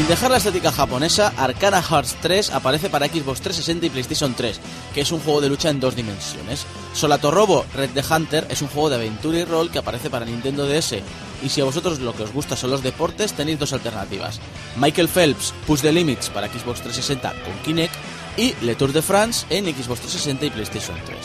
Sin 0.00 0.08
dejar 0.08 0.30
la 0.30 0.38
estética 0.38 0.72
japonesa, 0.72 1.30
Arcana 1.36 1.82
Hearts 1.82 2.16
3 2.22 2.52
aparece 2.52 2.88
para 2.88 3.06
Xbox 3.06 3.42
360 3.42 3.84
y 3.84 3.90
PlayStation 3.90 4.32
3, 4.32 4.58
que 4.94 5.02
es 5.02 5.12
un 5.12 5.20
juego 5.20 5.42
de 5.42 5.50
lucha 5.50 5.68
en 5.68 5.78
dos 5.78 5.94
dimensiones. 5.94 6.64
Solato 6.94 7.30
Robo 7.30 7.66
Red 7.74 7.90
the 7.90 8.02
Hunter 8.10 8.46
es 8.48 8.62
un 8.62 8.68
juego 8.68 8.88
de 8.88 8.96
aventura 8.96 9.36
y 9.36 9.44
rol 9.44 9.70
que 9.70 9.78
aparece 9.78 10.08
para 10.08 10.24
Nintendo 10.24 10.66
DS. 10.66 10.94
Y 11.42 11.50
si 11.50 11.60
a 11.60 11.64
vosotros 11.64 11.98
lo 11.98 12.14
que 12.14 12.22
os 12.22 12.32
gusta 12.32 12.56
son 12.56 12.70
los 12.70 12.82
deportes, 12.82 13.34
tenéis 13.34 13.58
dos 13.58 13.74
alternativas. 13.74 14.40
Michael 14.76 15.08
Phelps 15.08 15.52
Push 15.66 15.82
the 15.82 15.92
Limits 15.92 16.30
para 16.30 16.48
Xbox 16.48 16.80
360 16.80 17.34
con 17.44 17.52
Kinect 17.62 17.94
y 18.38 18.54
Le 18.62 18.76
Tour 18.76 18.94
de 18.94 19.02
France 19.02 19.44
en 19.50 19.66
Xbox 19.66 20.00
360 20.00 20.46
y 20.46 20.50
PlayStation 20.50 20.96
3. 21.04 21.18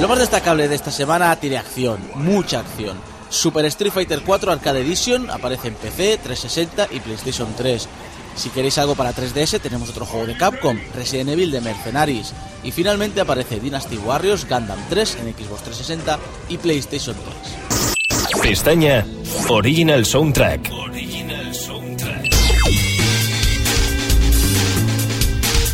Lo 0.00 0.08
más 0.08 0.18
destacable 0.18 0.66
de 0.66 0.74
esta 0.74 0.90
semana 0.90 1.36
tiene 1.36 1.58
acción, 1.58 2.00
mucha 2.16 2.58
acción. 2.58 2.96
Super 3.30 3.64
Street 3.66 3.92
Fighter 3.92 4.22
4 4.24 4.52
Arcade 4.52 4.80
Edition 4.80 5.30
aparece 5.30 5.68
en 5.68 5.74
PC, 5.74 6.18
360 6.22 6.88
y 6.90 7.00
PlayStation 7.00 7.48
3. 7.56 7.88
Si 8.36 8.50
queréis 8.50 8.78
algo 8.78 8.94
para 8.94 9.14
3DS, 9.14 9.60
tenemos 9.60 9.90
otro 9.90 10.06
juego 10.06 10.26
de 10.26 10.36
Capcom, 10.36 10.78
Resident 10.94 11.30
Evil 11.30 11.50
de 11.50 11.60
Mercenaries. 11.60 12.32
Y 12.62 12.70
finalmente 12.70 13.20
aparece 13.20 13.58
Dynasty 13.58 13.96
Warriors 13.96 14.48
Gundam 14.48 14.78
3 14.88 15.16
en 15.16 15.34
Xbox 15.34 15.62
360 15.62 16.18
y 16.48 16.56
PlayStation 16.58 17.16
3. 17.16 18.40
Pestaña 18.40 19.04
Original 19.48 20.06
Soundtrack. 20.06 20.70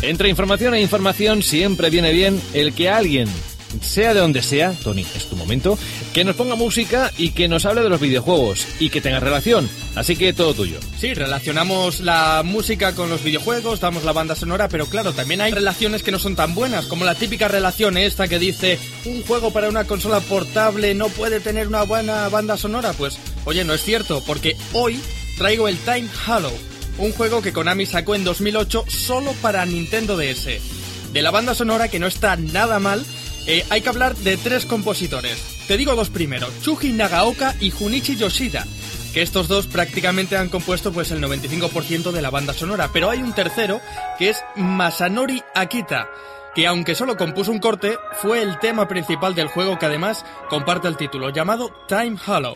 Entre 0.01 0.29
información 0.29 0.73
e 0.75 0.81
información 0.81 1.41
siempre 1.41 1.89
viene 1.89 2.11
bien 2.11 2.41
el 2.53 2.73
que 2.73 2.89
alguien 2.89 3.27
sea 3.81 4.13
de 4.13 4.19
donde 4.19 4.41
sea, 4.41 4.71
Tony, 4.83 5.05
es 5.15 5.25
tu 5.25 5.35
momento, 5.35 5.77
que 6.13 6.23
nos 6.23 6.35
ponga 6.35 6.55
música 6.55 7.11
y 7.17 7.29
que 7.29 7.47
nos 7.47 7.65
hable 7.65 7.81
de 7.81 7.89
los 7.89 7.99
videojuegos 7.99 8.65
y 8.79 8.89
que 8.89 9.01
tenga 9.01 9.19
relación. 9.19 9.69
Así 9.95 10.15
que 10.15 10.33
todo 10.33 10.53
tuyo. 10.53 10.79
Sí, 10.99 11.13
relacionamos 11.13 11.99
la 12.01 12.41
música 12.43 12.93
con 12.93 13.09
los 13.09 13.23
videojuegos, 13.23 13.79
damos 13.79 14.03
la 14.03 14.11
banda 14.11 14.35
sonora, 14.35 14.67
pero 14.67 14.87
claro, 14.87 15.13
también 15.13 15.41
hay 15.41 15.51
relaciones 15.51 16.03
que 16.03 16.11
no 16.11 16.19
son 16.19 16.35
tan 16.35 16.53
buenas, 16.55 16.85
como 16.85 17.05
la 17.05 17.15
típica 17.15 17.47
relación 17.47 17.97
esta 17.97 18.27
que 18.27 18.39
dice 18.39 18.79
un 19.05 19.23
juego 19.23 19.51
para 19.51 19.69
una 19.69 19.85
consola 19.85 20.19
portable 20.19 20.93
no 20.93 21.09
puede 21.09 21.39
tener 21.39 21.67
una 21.67 21.83
buena 21.83 22.29
banda 22.29 22.57
sonora. 22.57 22.93
Pues, 22.93 23.17
oye, 23.45 23.63
no 23.63 23.73
es 23.73 23.83
cierto, 23.83 24.23
porque 24.25 24.55
hoy 24.73 24.99
traigo 25.37 25.67
el 25.67 25.77
Time 25.77 26.07
Hollow, 26.27 26.53
un 26.97 27.11
juego 27.11 27.41
que 27.41 27.53
Konami 27.53 27.85
sacó 27.85 28.15
en 28.15 28.23
2008 28.23 28.85
solo 28.87 29.33
para 29.41 29.65
Nintendo 29.65 30.17
DS. 30.17 30.47
De 31.13 31.21
la 31.21 31.31
banda 31.31 31.55
sonora 31.55 31.87
que 31.87 31.99
no 31.99 32.07
está 32.07 32.35
nada 32.35 32.79
mal, 32.79 33.05
eh, 33.47 33.65
hay 33.69 33.81
que 33.81 33.89
hablar 33.89 34.15
de 34.15 34.37
tres 34.37 34.65
compositores. 34.65 35.37
Te 35.67 35.77
digo 35.77 35.95
dos 35.95 36.09
primero, 36.09 36.47
Chuji 36.61 36.93
Nagaoka 36.93 37.55
y 37.59 37.71
Junichi 37.71 38.15
Yoshida, 38.15 38.65
que 39.13 39.21
estos 39.21 39.47
dos 39.47 39.67
prácticamente 39.67 40.37
han 40.37 40.49
compuesto 40.49 40.91
pues 40.91 41.11
el 41.11 41.21
95% 41.21 42.11
de 42.11 42.21
la 42.21 42.29
banda 42.29 42.53
sonora, 42.53 42.89
pero 42.93 43.09
hay 43.09 43.21
un 43.21 43.33
tercero 43.33 43.81
que 44.17 44.29
es 44.29 44.43
Masanori 44.55 45.41
Akita, 45.53 46.07
que 46.53 46.67
aunque 46.67 46.95
solo 46.95 47.17
compuso 47.17 47.51
un 47.51 47.59
corte, 47.59 47.97
fue 48.21 48.41
el 48.41 48.59
tema 48.59 48.87
principal 48.87 49.35
del 49.35 49.47
juego 49.47 49.77
que 49.79 49.85
además 49.85 50.25
comparte 50.49 50.87
el 50.87 50.97
título, 50.97 51.29
llamado 51.29 51.71
Time 51.87 52.17
Hollow. 52.25 52.55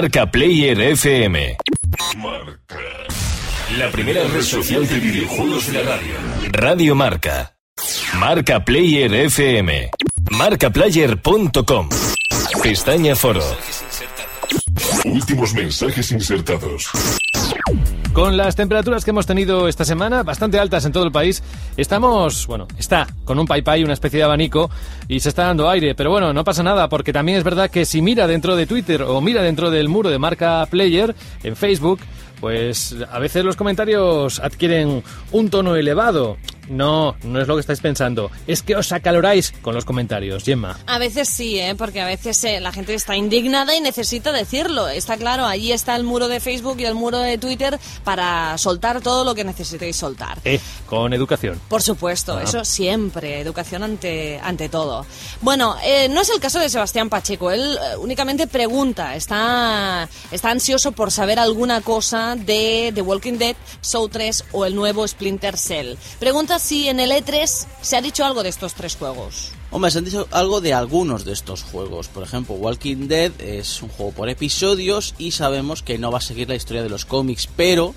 Marca 0.00 0.30
Player 0.30 0.80
FM. 0.80 1.58
Marca. 2.16 2.78
La 3.76 3.90
primera 3.90 4.24
red 4.24 4.40
social 4.40 4.88
de 4.88 4.98
videojuegos 4.98 5.66
de 5.66 5.72
la 5.74 5.82
radio. 5.82 6.14
Radio 6.52 6.94
Marca. 6.94 7.54
Marca 8.14 8.64
Player 8.64 9.12
FM. 9.12 9.90
Marcaplayer.com. 10.30 11.90
Pestaña 12.62 13.14
Foro. 13.14 13.44
Últimos 15.04 15.52
mensajes 15.52 16.10
insertados. 16.12 16.90
Con 18.12 18.36
las 18.36 18.56
temperaturas 18.56 19.04
que 19.04 19.10
hemos 19.10 19.26
tenido 19.26 19.68
esta 19.68 19.84
semana, 19.84 20.24
bastante 20.24 20.58
altas 20.58 20.84
en 20.84 20.92
todo 20.92 21.04
el 21.04 21.12
país, 21.12 21.42
estamos, 21.76 22.46
bueno, 22.48 22.66
está 22.76 23.06
con 23.24 23.38
un 23.38 23.46
pai 23.46 23.84
una 23.84 23.92
especie 23.92 24.18
de 24.18 24.24
abanico, 24.24 24.68
y 25.06 25.20
se 25.20 25.28
está 25.28 25.44
dando 25.44 25.70
aire. 25.70 25.94
Pero 25.94 26.10
bueno, 26.10 26.32
no 26.32 26.42
pasa 26.42 26.62
nada, 26.62 26.88
porque 26.88 27.12
también 27.12 27.38
es 27.38 27.44
verdad 27.44 27.70
que 27.70 27.84
si 27.84 28.02
mira 28.02 28.26
dentro 28.26 28.56
de 28.56 28.66
Twitter 28.66 29.02
o 29.02 29.20
mira 29.20 29.42
dentro 29.42 29.70
del 29.70 29.88
muro 29.88 30.10
de 30.10 30.18
marca 30.18 30.66
Player 30.68 31.14
en 31.44 31.54
Facebook, 31.54 32.00
pues 32.40 32.96
a 33.10 33.18
veces 33.18 33.44
los 33.44 33.54
comentarios 33.54 34.40
adquieren 34.40 35.02
un 35.30 35.50
tono 35.50 35.76
elevado. 35.76 36.36
No, 36.70 37.16
no 37.24 37.40
es 37.40 37.48
lo 37.48 37.56
que 37.56 37.60
estáis 37.60 37.80
pensando. 37.80 38.30
Es 38.46 38.62
que 38.62 38.76
os 38.76 38.92
acaloráis 38.92 39.52
con 39.60 39.74
los 39.74 39.84
comentarios, 39.84 40.44
Gemma. 40.44 40.78
A 40.86 40.98
veces 40.98 41.28
sí, 41.28 41.58
¿eh? 41.58 41.74
porque 41.76 42.00
a 42.00 42.06
veces 42.06 42.42
eh, 42.44 42.60
la 42.60 42.70
gente 42.70 42.94
está 42.94 43.16
indignada 43.16 43.74
y 43.74 43.80
necesita 43.80 44.30
decirlo. 44.30 44.88
Está 44.88 45.16
claro, 45.16 45.46
allí 45.46 45.72
está 45.72 45.96
el 45.96 46.04
muro 46.04 46.28
de 46.28 46.38
Facebook 46.38 46.76
y 46.78 46.84
el 46.84 46.94
muro 46.94 47.18
de 47.18 47.38
Twitter 47.38 47.78
para 48.04 48.56
soltar 48.56 49.00
todo 49.00 49.24
lo 49.24 49.34
que 49.34 49.42
necesitéis 49.42 49.96
soltar. 49.96 50.38
Eh, 50.44 50.60
con 50.86 51.12
educación. 51.12 51.60
Por 51.68 51.82
supuesto, 51.82 52.36
Ah. 52.36 52.44
eso 52.44 52.64
siempre, 52.64 53.40
educación 53.40 53.82
ante, 53.82 54.38
ante 54.40 54.68
todo. 54.68 55.04
Bueno, 55.40 55.74
eh, 55.82 56.08
no 56.08 56.20
es 56.20 56.30
el 56.30 56.38
caso 56.38 56.60
de 56.60 56.68
Sebastián 56.68 57.08
Pacheco, 57.08 57.50
él 57.50 57.76
únicamente 57.98 58.46
pregunta, 58.46 59.16
está, 59.16 60.08
está 60.30 60.50
ansioso 60.50 60.92
por 60.92 61.10
saber 61.10 61.40
alguna 61.40 61.80
cosa 61.80 62.36
de 62.36 62.92
The 62.94 63.02
Walking 63.02 63.38
Dead, 63.38 63.56
Show 63.82 64.08
3 64.08 64.44
o 64.52 64.64
el 64.66 64.76
nuevo 64.76 65.06
Splinter 65.08 65.56
Cell. 65.58 65.96
Pregunta 66.20 66.59
si 66.60 66.88
en 66.88 67.00
el 67.00 67.10
E3 67.10 67.66
se 67.80 67.96
ha 67.96 68.02
dicho 68.02 68.24
algo 68.24 68.42
de 68.42 68.50
estos 68.50 68.74
tres 68.74 68.94
juegos. 68.96 69.52
Hombre, 69.70 69.90
se 69.90 69.98
han 69.98 70.04
dicho 70.04 70.28
algo 70.30 70.60
de 70.60 70.74
algunos 70.74 71.24
de 71.24 71.32
estos 71.32 71.62
juegos. 71.62 72.08
Por 72.08 72.22
ejemplo, 72.22 72.54
Walking 72.54 73.08
Dead 73.08 73.32
es 73.40 73.82
un 73.82 73.88
juego 73.88 74.12
por 74.12 74.28
episodios 74.28 75.14
y 75.18 75.30
sabemos 75.30 75.82
que 75.82 75.98
no 75.98 76.12
va 76.12 76.18
a 76.18 76.22
seguir 76.22 76.48
la 76.48 76.54
historia 76.54 76.82
de 76.82 76.90
los 76.90 77.04
cómics, 77.04 77.48
pero 77.56 77.94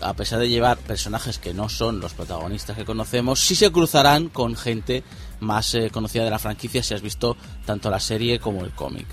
a 0.00 0.14
pesar 0.14 0.40
de 0.40 0.48
llevar 0.48 0.78
personajes 0.78 1.38
que 1.38 1.54
no 1.54 1.68
son 1.68 2.00
los 2.00 2.12
protagonistas 2.12 2.76
que 2.76 2.84
conocemos, 2.84 3.40
sí 3.40 3.54
se 3.54 3.70
cruzarán 3.70 4.28
con 4.28 4.56
gente 4.56 5.04
más 5.40 5.74
eh, 5.74 5.90
conocida 5.90 6.24
de 6.24 6.30
la 6.30 6.38
franquicia 6.38 6.82
si 6.82 6.94
has 6.94 7.02
visto 7.02 7.36
tanto 7.64 7.90
la 7.90 8.00
serie 8.00 8.38
como 8.38 8.64
el 8.64 8.72
cómic. 8.72 9.06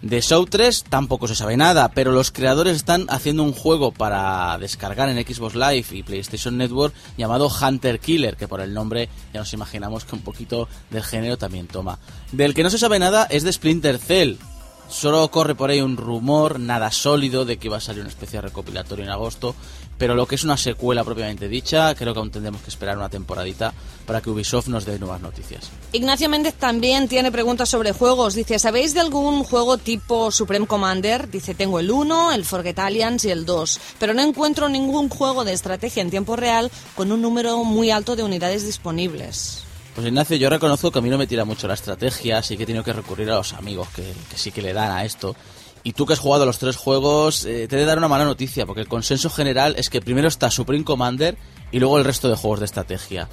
De 0.00 0.22
Show 0.22 0.46
3 0.46 0.84
tampoco 0.88 1.26
se 1.26 1.34
sabe 1.34 1.56
nada, 1.56 1.88
pero 1.88 2.12
los 2.12 2.30
creadores 2.30 2.76
están 2.76 3.06
haciendo 3.08 3.42
un 3.42 3.52
juego 3.52 3.90
para 3.90 4.56
descargar 4.58 5.08
en 5.08 5.26
Xbox 5.26 5.56
Live 5.56 5.86
y 5.90 6.04
PlayStation 6.04 6.56
Network 6.56 6.94
llamado 7.16 7.48
Hunter 7.48 7.98
Killer, 7.98 8.36
que 8.36 8.46
por 8.46 8.60
el 8.60 8.72
nombre 8.72 9.08
ya 9.34 9.40
nos 9.40 9.52
imaginamos 9.52 10.04
que 10.04 10.14
un 10.14 10.22
poquito 10.22 10.68
del 10.90 11.02
género 11.02 11.36
también 11.36 11.66
toma. 11.66 11.98
Del 12.30 12.54
que 12.54 12.62
no 12.62 12.70
se 12.70 12.78
sabe 12.78 13.00
nada 13.00 13.26
es 13.28 13.42
de 13.42 13.52
Splinter 13.52 13.98
Cell. 13.98 14.36
Solo 14.88 15.28
corre 15.30 15.54
por 15.54 15.68
ahí 15.68 15.80
un 15.80 15.96
rumor, 15.96 16.60
nada 16.60 16.92
sólido, 16.92 17.44
de 17.44 17.58
que 17.58 17.66
iba 17.66 17.76
a 17.76 17.80
salir 17.80 18.00
una 18.00 18.08
especie 18.08 18.38
de 18.38 18.48
recopilatorio 18.48 19.04
en 19.04 19.10
agosto, 19.10 19.54
pero 19.98 20.14
lo 20.14 20.26
que 20.26 20.36
es 20.36 20.44
una 20.44 20.56
secuela 20.56 21.04
propiamente 21.04 21.48
dicha, 21.48 21.94
creo 21.94 22.14
que 22.14 22.20
aún 22.20 22.30
tendremos 22.30 22.62
que 22.62 22.70
esperar 22.70 22.96
una 22.96 23.08
temporadita 23.08 23.74
para 24.06 24.20
que 24.22 24.30
Ubisoft 24.30 24.68
nos 24.68 24.86
dé 24.86 24.98
nuevas 24.98 25.20
noticias. 25.20 25.70
Ignacio 25.92 26.28
Méndez 26.28 26.54
también 26.54 27.08
tiene 27.08 27.32
preguntas 27.32 27.68
sobre 27.68 27.92
juegos. 27.92 28.34
Dice, 28.34 28.58
¿sabéis 28.58 28.94
de 28.94 29.00
algún 29.00 29.42
juego 29.42 29.76
tipo 29.76 30.30
Supreme 30.30 30.66
Commander? 30.66 31.28
Dice, 31.28 31.54
tengo 31.54 31.80
el 31.80 31.90
1, 31.90 32.32
el 32.32 32.44
Forget 32.44 32.78
Alliance 32.78 33.28
y 33.28 33.32
el 33.32 33.44
2, 33.44 33.80
pero 33.98 34.14
no 34.14 34.22
encuentro 34.22 34.68
ningún 34.68 35.08
juego 35.08 35.44
de 35.44 35.52
estrategia 35.52 36.00
en 36.00 36.10
tiempo 36.10 36.36
real 36.36 36.70
con 36.94 37.12
un 37.12 37.20
número 37.20 37.64
muy 37.64 37.90
alto 37.90 38.16
de 38.16 38.22
unidades 38.22 38.64
disponibles. 38.64 39.64
Pues 39.94 40.06
Ignacio, 40.06 40.36
yo 40.36 40.48
reconozco 40.48 40.92
que 40.92 41.00
a 41.00 41.02
mí 41.02 41.10
no 41.10 41.18
me 41.18 41.26
tira 41.26 41.44
mucho 41.44 41.66
la 41.66 41.74
estrategia, 41.74 42.38
así 42.38 42.56
que 42.56 42.62
he 42.62 42.66
tenido 42.66 42.84
que 42.84 42.92
recurrir 42.92 43.28
a 43.30 43.34
los 43.34 43.52
amigos 43.54 43.88
que, 43.88 44.04
que 44.30 44.38
sí 44.38 44.52
que 44.52 44.62
le 44.62 44.72
dan 44.72 44.92
a 44.92 45.04
esto. 45.04 45.34
Y 45.82 45.92
tú 45.92 46.06
que 46.06 46.12
has 46.12 46.18
jugado 46.18 46.44
los 46.44 46.58
tres 46.58 46.76
juegos, 46.76 47.44
eh, 47.44 47.66
te 47.68 47.76
he 47.76 47.78
de 47.78 47.84
dar 47.84 47.98
una 47.98 48.08
mala 48.08 48.24
noticia, 48.24 48.66
porque 48.66 48.82
el 48.82 48.88
consenso 48.88 49.30
general 49.30 49.74
es 49.78 49.90
que 49.90 50.00
primero 50.00 50.28
está 50.28 50.50
Supreme 50.50 50.84
Commander 50.84 51.36
y 51.70 51.78
luego 51.78 51.98
el 51.98 52.04
resto 52.04 52.28
de 52.28 52.36
juegos 52.36 52.60
de 52.60 52.66
estrategia. 52.66 53.28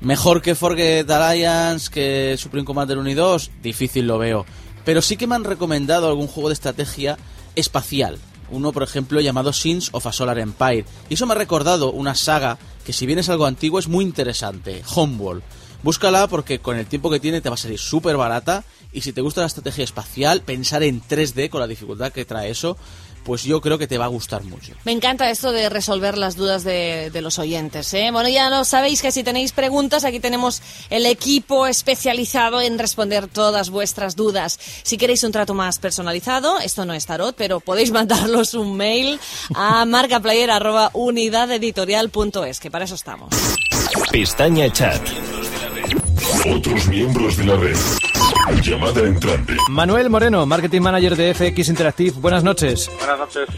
Mejor 0.00 0.42
que 0.42 0.54
Forget 0.54 1.08
Alliance, 1.10 1.90
que 1.90 2.36
Supreme 2.36 2.64
Commander 2.64 2.98
1 2.98 3.10
y 3.10 3.14
2, 3.14 3.50
difícil 3.62 4.06
lo 4.06 4.18
veo. 4.18 4.44
Pero 4.84 5.00
sí 5.00 5.16
que 5.16 5.26
me 5.26 5.36
han 5.36 5.44
recomendado 5.44 6.08
algún 6.08 6.26
juego 6.26 6.48
de 6.48 6.54
estrategia 6.54 7.16
espacial. 7.54 8.18
Uno, 8.50 8.72
por 8.72 8.82
ejemplo, 8.82 9.20
llamado 9.20 9.52
Sins 9.52 9.90
of 9.92 10.06
a 10.06 10.12
Solar 10.12 10.38
Empire. 10.38 10.84
Y 11.08 11.14
eso 11.14 11.26
me 11.26 11.32
ha 11.32 11.38
recordado 11.38 11.92
una 11.92 12.14
saga 12.14 12.58
que, 12.84 12.92
si 12.92 13.06
bien 13.06 13.18
es 13.18 13.28
algo 13.28 13.46
antiguo, 13.46 13.78
es 13.78 13.88
muy 13.88 14.04
interesante: 14.04 14.82
Homeworld. 14.94 15.42
Búscala 15.82 16.28
porque 16.28 16.60
con 16.60 16.76
el 16.76 16.86
tiempo 16.86 17.10
que 17.10 17.20
tiene 17.20 17.40
te 17.40 17.48
va 17.48 17.54
a 17.54 17.58
salir 17.58 17.78
súper 17.78 18.16
barata. 18.16 18.64
Y 18.92 19.00
si 19.00 19.12
te 19.12 19.20
gusta 19.20 19.40
la 19.40 19.46
estrategia 19.46 19.84
espacial, 19.84 20.42
pensar 20.42 20.82
en 20.82 21.02
3D 21.02 21.48
con 21.48 21.60
la 21.60 21.66
dificultad 21.66 22.12
que 22.12 22.24
trae 22.24 22.50
eso, 22.50 22.76
pues 23.24 23.42
yo 23.44 23.60
creo 23.60 23.78
que 23.78 23.86
te 23.86 23.98
va 23.98 24.06
a 24.06 24.08
gustar 24.08 24.42
mucho. 24.44 24.72
Me 24.84 24.92
encanta 24.92 25.30
esto 25.30 25.52
de 25.52 25.68
resolver 25.68 26.16
las 26.18 26.34
dudas 26.36 26.64
de, 26.64 27.10
de 27.10 27.22
los 27.22 27.38
oyentes. 27.38 27.94
¿eh? 27.94 28.10
Bueno, 28.12 28.28
ya 28.28 28.50
lo 28.50 28.64
sabéis 28.64 29.00
que 29.02 29.12
si 29.12 29.22
tenéis 29.22 29.52
preguntas, 29.52 30.04
aquí 30.04 30.18
tenemos 30.20 30.60
el 30.90 31.06
equipo 31.06 31.66
especializado 31.66 32.60
en 32.60 32.78
responder 32.78 33.28
todas 33.28 33.70
vuestras 33.70 34.16
dudas. 34.16 34.58
Si 34.82 34.98
queréis 34.98 35.22
un 35.24 35.32
trato 35.32 35.54
más 35.54 35.78
personalizado, 35.78 36.58
esto 36.58 36.84
no 36.84 36.92
es 36.94 37.06
tarot, 37.06 37.34
pero 37.36 37.60
podéis 37.60 37.90
mandarlos 37.92 38.54
un 38.54 38.76
mail 38.76 39.20
a 39.54 39.84
marcaplayer.unidadeditorial.es, 39.84 42.60
que 42.60 42.70
para 42.70 42.84
eso 42.84 42.94
estamos. 42.94 43.28
Pestaña 44.10 44.72
Chat. 44.72 45.02
Otros 46.22 46.86
miembros 46.88 47.36
de 47.36 47.44
la 47.44 47.56
red. 47.56 47.76
Llamada 48.62 49.00
entrante. 49.00 49.56
Manuel 49.70 50.08
Moreno, 50.10 50.46
Marketing 50.46 50.80
Manager 50.80 51.16
de 51.16 51.34
FX 51.34 51.68
Interactive, 51.68 52.12
buenas 52.20 52.44
noches. 52.44 52.90
Buenas 52.98 53.18
noches. 53.18 53.48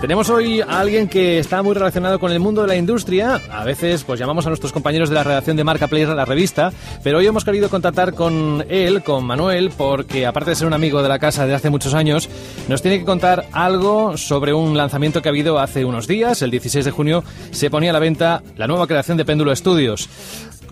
Tenemos 0.00 0.30
hoy 0.30 0.60
a 0.60 0.80
alguien 0.80 1.08
que 1.08 1.38
está 1.38 1.62
muy 1.62 1.74
relacionado 1.74 2.18
con 2.18 2.30
el 2.32 2.40
mundo 2.40 2.62
de 2.62 2.68
la 2.68 2.76
industria. 2.76 3.40
A 3.50 3.64
veces 3.64 4.04
pues 4.04 4.20
llamamos 4.20 4.46
a 4.46 4.50
nuestros 4.50 4.72
compañeros 4.72 5.08
de 5.08 5.16
la 5.16 5.24
redacción 5.24 5.56
de 5.56 5.64
Marca 5.64 5.88
Player, 5.88 6.08
la 6.08 6.24
revista, 6.24 6.72
pero 7.02 7.18
hoy 7.18 7.26
hemos 7.26 7.44
querido 7.44 7.68
contactar 7.68 8.14
con 8.14 8.64
él, 8.68 9.02
con 9.02 9.24
Manuel, 9.24 9.70
porque 9.76 10.26
aparte 10.26 10.50
de 10.50 10.56
ser 10.56 10.66
un 10.66 10.74
amigo 10.74 11.02
de 11.02 11.08
la 11.08 11.18
casa 11.18 11.46
de 11.46 11.54
hace 11.54 11.70
muchos 11.70 11.94
años, 11.94 12.28
nos 12.68 12.82
tiene 12.82 12.98
que 12.98 13.04
contar 13.04 13.46
algo 13.52 14.16
sobre 14.16 14.52
un 14.52 14.76
lanzamiento 14.76 15.22
que 15.22 15.28
ha 15.28 15.32
habido 15.32 15.58
hace 15.58 15.84
unos 15.84 16.06
días. 16.06 16.42
El 16.42 16.50
16 16.50 16.84
de 16.84 16.90
junio 16.90 17.24
se 17.50 17.70
ponía 17.70 17.90
a 17.90 17.94
la 17.94 17.98
venta 17.98 18.42
la 18.56 18.66
nueva 18.66 18.86
creación 18.86 19.16
de 19.16 19.24
Péndulo 19.24 19.54
Studios. 19.54 20.08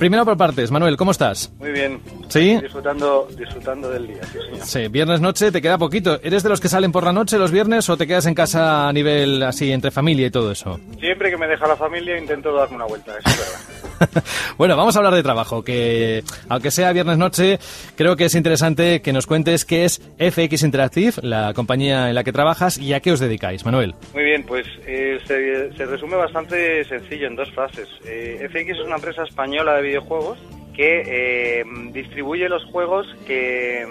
Primero 0.01 0.25
por 0.25 0.39
partes, 0.39 0.71
Manuel, 0.71 0.97
¿cómo 0.97 1.11
estás? 1.11 1.53
Muy 1.59 1.73
bien. 1.73 2.01
¿Sí? 2.29 2.59
Disfrutando, 2.59 3.29
disfrutando 3.37 3.91
del 3.91 4.07
día, 4.07 4.23
sí, 4.25 4.39
señor. 4.39 4.67
Sí, 4.67 4.89
viernes 4.89 5.21
noche 5.21 5.53
te 5.53 5.61
queda 5.61 5.77
poquito. 5.77 6.19
¿Eres 6.23 6.43
de 6.43 6.49
los 6.49 6.59
que 6.59 6.71
salen 6.71 6.91
por 6.91 7.05
la 7.05 7.13
noche 7.13 7.37
los 7.37 7.51
viernes 7.51 7.87
o 7.91 7.99
te 7.99 8.07
quedas 8.07 8.25
en 8.25 8.33
casa 8.33 8.89
a 8.89 8.93
nivel 8.95 9.43
así 9.43 9.71
entre 9.71 9.91
familia 9.91 10.29
y 10.29 10.31
todo 10.31 10.53
eso? 10.53 10.81
Siempre 10.99 11.29
que 11.29 11.37
me 11.37 11.47
deja 11.47 11.67
la 11.67 11.77
familia 11.77 12.19
intento 12.19 12.51
darme 12.55 12.77
una 12.77 12.87
vuelta, 12.87 13.13
eso 13.19 13.29
es 13.29 13.39
verdad. 13.39 13.80
bueno, 14.59 14.77
vamos 14.77 14.97
a 14.97 14.99
hablar 14.99 15.15
de 15.15 15.23
trabajo, 15.23 15.63
que 15.63 16.23
aunque 16.49 16.71
sea 16.71 16.93
viernes 16.93 17.19
noche, 17.19 17.59
creo 17.97 18.17
que 18.17 18.27
es 18.27 18.35
interesante 18.35 19.03
que 19.03 19.13
nos 19.13 19.27
cuentes 19.27 19.65
qué 19.65 19.85
es 19.85 20.01
FX 20.19 20.63
Interactive, 20.63 21.15
la 21.23 21.53
compañía 21.55 22.09
en 22.09 22.15
la 22.15 22.25
que 22.25 22.33
trabajas, 22.33 22.79
y 22.79 22.93
a 22.93 23.01
qué 23.01 23.13
os 23.13 23.21
dedicáis, 23.21 23.65
Manuel. 23.65 23.95
Muy 24.15 24.25
bien, 24.25 24.45
pues 24.45 24.67
eh, 24.87 25.19
se, 25.27 25.73
se 25.77 25.87
resume 25.87 26.17
bastante 26.17 26.85
sencillo 26.85 27.27
en 27.27 27.37
dos 27.37 27.51
frases. 27.53 27.89
Eh, 28.05 28.49
FX 28.51 28.79
es 28.79 28.87
una 28.87 28.97
empresa 28.97 29.23
española 29.25 29.75
de 29.77 29.83
videojuegos 29.83 30.39
que 30.75 31.03
eh, 31.07 31.65
distribuye 31.93 32.49
los 32.49 32.65
juegos 32.65 33.07
que, 33.27 33.87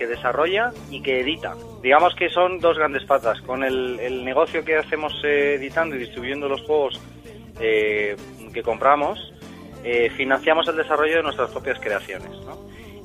que 0.00 0.06
desarrolla 0.06 0.72
y 0.90 1.02
que 1.02 1.20
edita. 1.20 1.54
Digamos 1.82 2.14
que 2.14 2.30
son 2.30 2.58
dos 2.58 2.78
grandes 2.78 3.04
patas. 3.04 3.40
Con 3.42 3.62
el, 3.62 4.24
negocio 4.24 4.64
que 4.64 4.76
hacemos 4.76 5.12
eh, 5.24 5.56
editando 5.56 5.96
y 5.96 5.98
distribuyendo 5.98 6.48
los 6.48 6.62
juegos 6.62 6.98
eh, 7.60 8.16
que 8.54 8.62
compramos, 8.62 9.18
eh, 9.84 10.10
financiamos 10.16 10.66
el 10.68 10.76
desarrollo 10.76 11.16
de 11.16 11.22
nuestras 11.22 11.50
propias 11.50 11.78
creaciones. 11.80 12.30
¿no? 12.44 12.58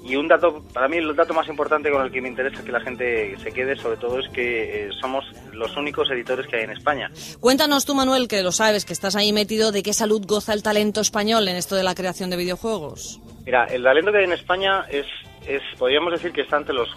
Y 0.05 0.15
un 0.17 0.27
dato, 0.27 0.63
para 0.71 0.87
mí 0.87 0.97
el 0.97 1.15
dato 1.15 1.33
más 1.33 1.47
importante 1.47 1.89
con 1.89 2.05
el 2.05 2.11
que 2.11 2.21
me 2.21 2.29
interesa 2.29 2.63
que 2.63 2.71
la 2.71 2.79
gente 2.79 3.35
se 3.39 3.51
quede 3.51 3.75
sobre 3.75 3.97
todo 3.97 4.19
es 4.19 4.29
que 4.29 4.85
eh, 4.85 4.89
somos 5.01 5.25
los 5.51 5.75
únicos 5.77 6.11
editores 6.11 6.45
que 6.45 6.57
hay 6.57 6.63
en 6.65 6.71
España. 6.71 7.09
Cuéntanos 7.39 7.85
tú, 7.85 7.95
Manuel, 7.95 8.27
que 8.27 8.43
lo 8.43 8.51
sabes, 8.51 8.85
que 8.85 8.93
estás 8.93 9.15
ahí 9.15 9.33
metido, 9.33 9.71
de 9.71 9.81
qué 9.81 9.93
salud 9.93 10.23
goza 10.27 10.53
el 10.53 10.61
talento 10.61 11.01
español 11.01 11.47
en 11.47 11.55
esto 11.55 11.75
de 11.75 11.81
la 11.81 11.95
creación 11.95 12.29
de 12.29 12.37
videojuegos. 12.37 13.19
Mira, 13.45 13.65
el 13.65 13.81
talento 13.81 14.11
que 14.11 14.19
hay 14.19 14.25
en 14.25 14.33
España 14.33 14.85
es, 14.91 15.07
es 15.47 15.63
podríamos 15.79 16.11
decir 16.11 16.31
que 16.31 16.41
está 16.41 16.57
entre 16.57 16.75
los 16.75 16.89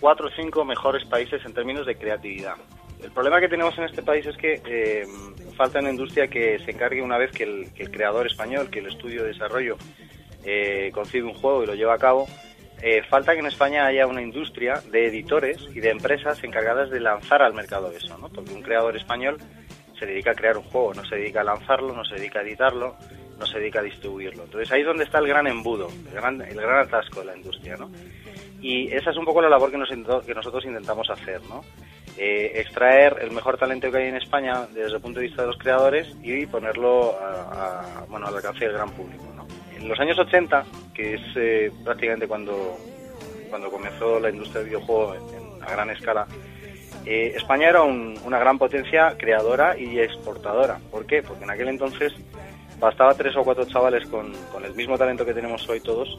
cuatro 0.00 0.28
o 0.28 0.30
cinco 0.34 0.64
mejores 0.64 1.04
países 1.04 1.44
en 1.44 1.52
términos 1.52 1.86
de 1.86 1.96
creatividad. 1.96 2.54
El 3.02 3.10
problema 3.12 3.40
que 3.40 3.48
tenemos 3.48 3.76
en 3.78 3.84
este 3.84 4.02
país 4.02 4.26
es 4.26 4.36
que 4.36 4.60
eh, 4.66 5.06
falta 5.56 5.80
una 5.80 5.90
industria 5.90 6.28
que 6.28 6.58
se 6.58 6.70
encargue 6.70 7.02
una 7.02 7.18
vez 7.18 7.30
que 7.30 7.44
el, 7.44 7.90
creador 7.90 8.26
español, 8.26 8.70
que 8.70 8.78
el 8.78 8.86
estudio 8.86 9.22
de 9.22 9.28
desarrollo 9.28 9.76
eh, 10.44 10.90
concibe 10.92 11.26
un 11.26 11.34
juego 11.34 11.62
y 11.62 11.66
lo 11.66 11.74
lleva 11.74 11.94
a 11.94 11.98
cabo, 11.98 12.26
eh, 12.82 13.02
falta 13.08 13.32
que 13.32 13.40
en 13.40 13.46
España 13.46 13.86
haya 13.86 14.06
una 14.06 14.22
industria 14.22 14.82
de 14.90 15.06
editores 15.06 15.58
y 15.74 15.80
de 15.80 15.90
empresas 15.90 16.42
encargadas 16.44 16.90
de 16.90 17.00
lanzar 17.00 17.42
al 17.42 17.54
mercado 17.54 17.90
eso, 17.90 18.16
¿no? 18.18 18.28
Porque 18.28 18.52
un 18.52 18.62
creador 18.62 18.96
español 18.96 19.38
se 19.98 20.06
dedica 20.06 20.32
a 20.32 20.34
crear 20.34 20.58
un 20.58 20.64
juego, 20.64 20.92
no 20.94 21.04
se 21.04 21.16
dedica 21.16 21.40
a 21.40 21.44
lanzarlo, 21.44 21.94
no 21.94 22.04
se 22.04 22.16
dedica 22.16 22.40
a 22.40 22.42
editarlo, 22.42 22.96
no 23.38 23.46
se 23.46 23.58
dedica 23.58 23.80
a 23.80 23.82
distribuirlo. 23.82 24.44
Entonces 24.44 24.70
ahí 24.72 24.80
es 24.80 24.86
donde 24.86 25.04
está 25.04 25.18
el 25.18 25.28
gran 25.28 25.46
embudo, 25.46 25.88
el 26.08 26.14
gran, 26.14 26.40
el 26.42 26.56
gran 26.56 26.80
atasco 26.80 27.20
de 27.20 27.26
la 27.26 27.36
industria, 27.36 27.76
¿no? 27.76 27.90
Y 28.60 28.92
esa 28.92 29.10
es 29.10 29.16
un 29.16 29.24
poco 29.24 29.40
la 29.40 29.48
labor 29.48 29.70
que 29.70 29.78
nosotros 29.78 30.64
intentamos 30.64 31.08
hacer, 31.08 31.40
¿no? 31.42 31.62
Eh, 32.18 32.60
extraer 32.60 33.18
el 33.20 33.30
mejor 33.30 33.58
talento 33.58 33.90
que 33.90 33.98
hay 33.98 34.08
en 34.08 34.16
España 34.16 34.66
desde 34.72 34.94
el 34.94 35.02
punto 35.02 35.20
de 35.20 35.26
vista 35.26 35.42
de 35.42 35.48
los 35.48 35.58
creadores 35.58 36.16
y 36.22 36.46
ponerlo 36.46 37.14
a, 37.20 38.00
a, 38.00 38.04
bueno, 38.08 38.26
al 38.26 38.34
alcance 38.34 38.64
del 38.64 38.72
gran 38.72 38.90
público. 38.90 39.22
¿no? 39.36 39.46
En 39.76 39.86
los 39.86 40.00
años 40.00 40.18
80, 40.18 40.64
que 40.94 41.14
es 41.14 41.20
eh, 41.36 41.70
prácticamente 41.84 42.26
cuando, 42.26 42.78
cuando 43.50 43.70
comenzó 43.70 44.18
la 44.18 44.30
industria 44.30 44.60
del 44.60 44.70
videojuego 44.70 45.14
en, 45.14 45.62
a 45.62 45.70
gran 45.70 45.90
escala, 45.90 46.26
eh, 47.04 47.34
España 47.36 47.68
era 47.68 47.82
un, 47.82 48.18
una 48.24 48.38
gran 48.38 48.56
potencia 48.56 49.14
creadora 49.18 49.78
y 49.78 49.98
exportadora. 50.00 50.78
¿Por 50.90 51.04
qué? 51.04 51.22
Porque 51.22 51.44
en 51.44 51.50
aquel 51.50 51.68
entonces 51.68 52.14
bastaba 52.80 53.12
tres 53.12 53.36
o 53.36 53.44
cuatro 53.44 53.66
chavales 53.66 54.08
con, 54.08 54.32
con 54.50 54.64
el 54.64 54.74
mismo 54.74 54.96
talento 54.96 55.26
que 55.26 55.34
tenemos 55.34 55.68
hoy 55.68 55.80
todos 55.80 56.18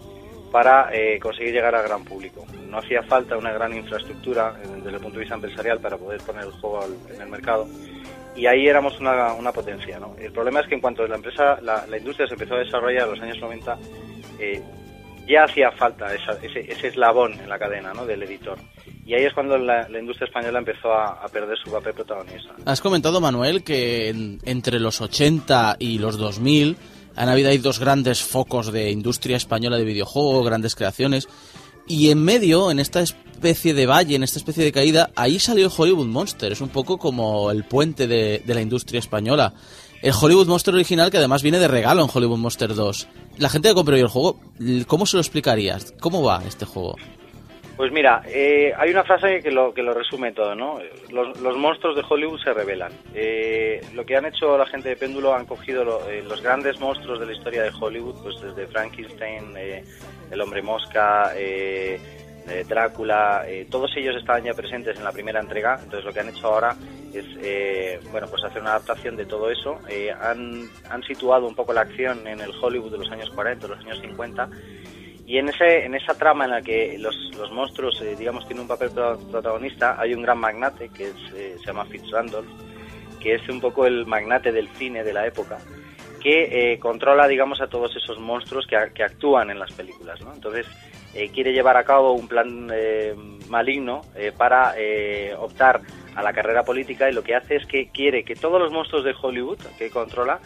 para 0.52 0.90
eh, 0.94 1.20
conseguir 1.20 1.54
llegar 1.54 1.76
al 1.76 1.84
gran 1.84 2.04
público. 2.04 2.46
No 2.70 2.80
hacía 2.80 3.04
falta 3.04 3.38
una 3.38 3.52
gran 3.52 3.76
infraestructura 3.76 4.56
eh, 4.64 4.68
desde 4.78 4.98
el 4.98 5.02
punto 5.02 5.14
de 5.14 5.20
vista 5.20 5.36
empresarial 5.36 5.80
para 5.80 5.98
poder 5.98 6.22
poner 6.22 6.46
el 6.46 6.52
juego 6.52 6.82
al, 6.82 7.16
en 7.16 7.22
el 7.22 7.30
mercado 7.30 7.68
y 8.38 8.46
ahí 8.46 8.68
éramos 8.68 9.00
una, 9.00 9.34
una 9.34 9.52
potencia. 9.52 10.00
¿no? 10.00 10.16
El 10.20 10.32
problema 10.32 10.62
es 10.62 10.68
que 10.68 10.76
en 10.76 10.82
cuanto 10.82 11.06
la 11.08 11.16
empresa, 11.16 11.60
la, 11.62 11.86
la 11.88 11.98
industria 11.98 12.28
se 12.28 12.36
empezó 12.36 12.56
a 12.56 12.60
desarrollar 12.60 13.06
en 13.06 13.12
los 13.12 13.22
años 13.22 13.40
90, 13.40 13.78
eh, 14.40 14.62
ya 15.28 15.44
hacía 15.44 15.72
falta 15.72 16.14
esa, 16.14 16.34
ese, 16.42 16.72
ese, 16.72 16.88
eslabón 16.88 17.34
en 17.34 17.50
la 17.50 17.60
cadena 17.60 17.94
¿no? 17.94 18.06
del 18.06 18.24
editor. 18.24 18.58
Y 19.06 19.14
ahí 19.14 19.26
es 19.26 19.34
cuando 19.34 19.58
la, 19.58 19.90
la 19.90 20.00
industria 20.00 20.28
española 20.28 20.60
empezó 20.60 20.94
a, 20.94 21.24
a, 21.24 21.28
perder 21.30 21.58
su 21.58 21.72
papel 21.72 21.94
protagonista. 21.94 22.54
Has 22.66 22.82
comentado, 22.82 23.20
Manuel, 23.20 23.64
que 23.64 24.10
en, 24.10 24.40
entre 24.44 24.80
los 24.80 25.02
80 25.02 25.78
y 25.80 25.98
los 25.98 26.18
2000 26.18 26.78
han 27.18 27.30
habido 27.30 27.50
ahí 27.50 27.58
dos 27.58 27.80
grandes 27.80 28.22
focos 28.22 28.72
de 28.72 28.92
industria 28.92 29.36
española 29.36 29.78
de 29.78 29.84
videojuegos, 29.84 30.46
grandes 30.46 30.76
creaciones. 30.76 31.28
Y 31.88 32.10
en 32.10 32.24
medio, 32.24 32.70
en 32.70 32.80
esta 32.80 33.02
especie 33.02 33.74
de 33.74 33.86
valle, 33.88 34.16
en 34.16 34.24
esta 34.24 34.40
especie 34.40 34.64
de 34.64 34.72
caída, 34.72 35.10
ahí 35.16 35.40
salió 35.40 35.72
Hollywood 35.76 36.06
Monster. 36.06 36.52
Es 36.52 36.62
un 36.62 36.70
poco 36.70 36.98
como 36.98 37.50
el 37.50 37.64
puente 37.64 38.08
de, 38.08 38.44
de 38.46 38.54
la 38.54 38.62
industria 38.62 39.00
española. 39.00 39.54
El 40.02 40.14
Hollywood 40.14 40.48
Monster 40.48 40.76
original, 40.76 41.10
que 41.10 41.18
además 41.18 41.42
viene 41.42 41.60
de 41.60 41.68
regalo 41.68 42.04
en 42.04 42.10
Hollywood 42.14 42.38
Monster 42.38 42.76
2. 42.76 43.08
La 43.40 43.50
gente 43.50 43.70
que 43.70 43.76
compró 43.76 43.96
el 43.96 44.08
juego, 44.08 44.40
¿cómo 44.86 45.08
se 45.08 45.18
lo 45.18 45.22
explicarías? 45.22 45.94
¿Cómo 46.00 46.22
va 46.22 46.44
este 46.48 46.66
juego? 46.66 46.98
Pues 47.78 47.92
mira, 47.92 48.24
eh, 48.26 48.74
hay 48.76 48.90
una 48.90 49.04
frase 49.04 49.40
que 49.40 49.52
lo, 49.52 49.72
que 49.72 49.84
lo 49.84 49.94
resume 49.94 50.32
todo, 50.32 50.56
¿no? 50.56 50.80
Los, 51.12 51.58
monstruos 51.58 51.96
de 51.96 52.04
Hollywood 52.10 52.40
se 52.40 52.52
revelan. 52.52 52.92
Eh, 53.14 53.80
lo 53.94 54.04
que 54.04 54.18
han 54.18 54.26
hecho 54.26 54.58
la 54.58 54.66
gente 54.66 54.90
de 54.90 54.96
Péndulo 54.96 55.36
han 55.36 55.46
cogido 55.46 55.86
lo, 55.86 56.10
eh, 56.10 56.24
los 56.28 56.42
grandes 56.42 56.80
monstruos 56.80 57.20
de 57.20 57.28
la 57.28 57.34
historia 57.34 57.62
de 57.62 57.72
Hollywood, 57.80 58.16
pues 58.24 58.42
desde 58.42 58.66
Frankenstein, 58.66 59.54
eh, 59.56 59.84
el 60.32 60.42
hombre 60.42 60.64
mosca, 60.64 61.34
eh, 61.36 62.00
Drácula, 62.66 63.46
todos 63.70 63.92
ellos 63.98 64.16
estaban 64.16 64.42
ya 64.42 64.54
presentes 64.54 64.98
en 64.98 65.04
la 65.04 65.12
primera 65.12 65.42
entrega, 65.42 65.82
entonces 65.84 66.06
lo 66.06 66.14
que 66.14 66.22
han 66.22 66.30
hecho 66.30 66.48
ahora 66.48 66.78
es, 67.14 67.26
bueno, 68.10 68.28
pues 68.28 68.42
hacer 68.46 68.62
una 68.62 68.70
adaptación 68.72 69.18
de 69.18 69.26
todo 69.26 69.52
eso. 69.52 69.78
han, 70.22 70.70
han 70.90 71.04
situado 71.04 71.46
un 71.46 71.56
poco 71.56 71.74
la 71.74 71.82
acción 71.82 72.26
en 72.26 72.40
el 72.40 72.52
Hollywood 72.52 72.94
de 72.94 73.00
los 73.00 73.12
años 73.12 73.30
40, 73.32 73.68
los 73.68 73.80
años 73.80 74.00
50, 74.00 74.50
y 75.28 75.38
en, 75.38 75.50
ese, 75.50 75.84
en 75.84 75.94
esa 75.94 76.18
trama 76.18 76.46
en 76.46 76.52
la 76.52 76.62
que 76.62 76.98
los, 76.98 77.14
los 77.38 77.52
monstruos, 77.52 78.02
eh, 78.02 78.16
digamos, 78.18 78.48
tienen 78.48 78.62
un 78.62 78.68
papel 78.70 78.92
protagonista, 78.92 80.00
hay 80.00 80.14
un 80.14 80.22
gran 80.22 80.38
magnate 80.38 80.88
que 80.88 81.10
eh, 81.36 81.58
se 81.60 81.66
llama 81.66 81.84
Fitzrandolph, 81.84 82.48
que 83.20 83.36
es 83.36 83.50
un 83.50 83.60
poco 83.60 83.86
el 83.86 84.06
magnate 84.06 84.54
del 84.54 84.70
cine 84.70 85.04
de 85.04 85.12
la 85.12 85.28
época, 85.28 85.58
que 86.22 86.72
eh, 86.72 86.80
controla, 86.80 87.28
digamos, 87.28 87.60
a 87.60 87.68
todos 87.68 87.94
esos 87.98 88.18
monstruos 88.20 88.66
que, 88.66 88.78
que 88.96 89.04
actúan 89.04 89.50
en 89.50 89.60
las 89.60 89.74
películas, 89.74 90.22
¿no? 90.22 90.34
Entonces, 90.34 90.66
quiere 91.34 91.52
llevar 91.52 91.78
a 91.78 91.84
cabo 91.84 92.14
un 92.14 92.28
plan 92.28 92.70
maligno 93.50 94.02
para 94.38 94.76
optar 95.40 95.82
a 96.16 96.22
la 96.22 96.32
carrera 96.32 96.62
política 96.64 97.10
y 97.10 97.14
lo 97.14 97.24
que 97.24 97.34
hace 97.34 97.56
es 97.56 97.66
que 97.66 97.90
quiere 97.90 98.24
que 98.24 98.36
todos 98.36 98.62
los 98.62 98.72
monstruos 98.72 99.04
de 99.04 99.16
Hollywood 99.20 99.58
que 99.80 99.90
controla 99.90 100.40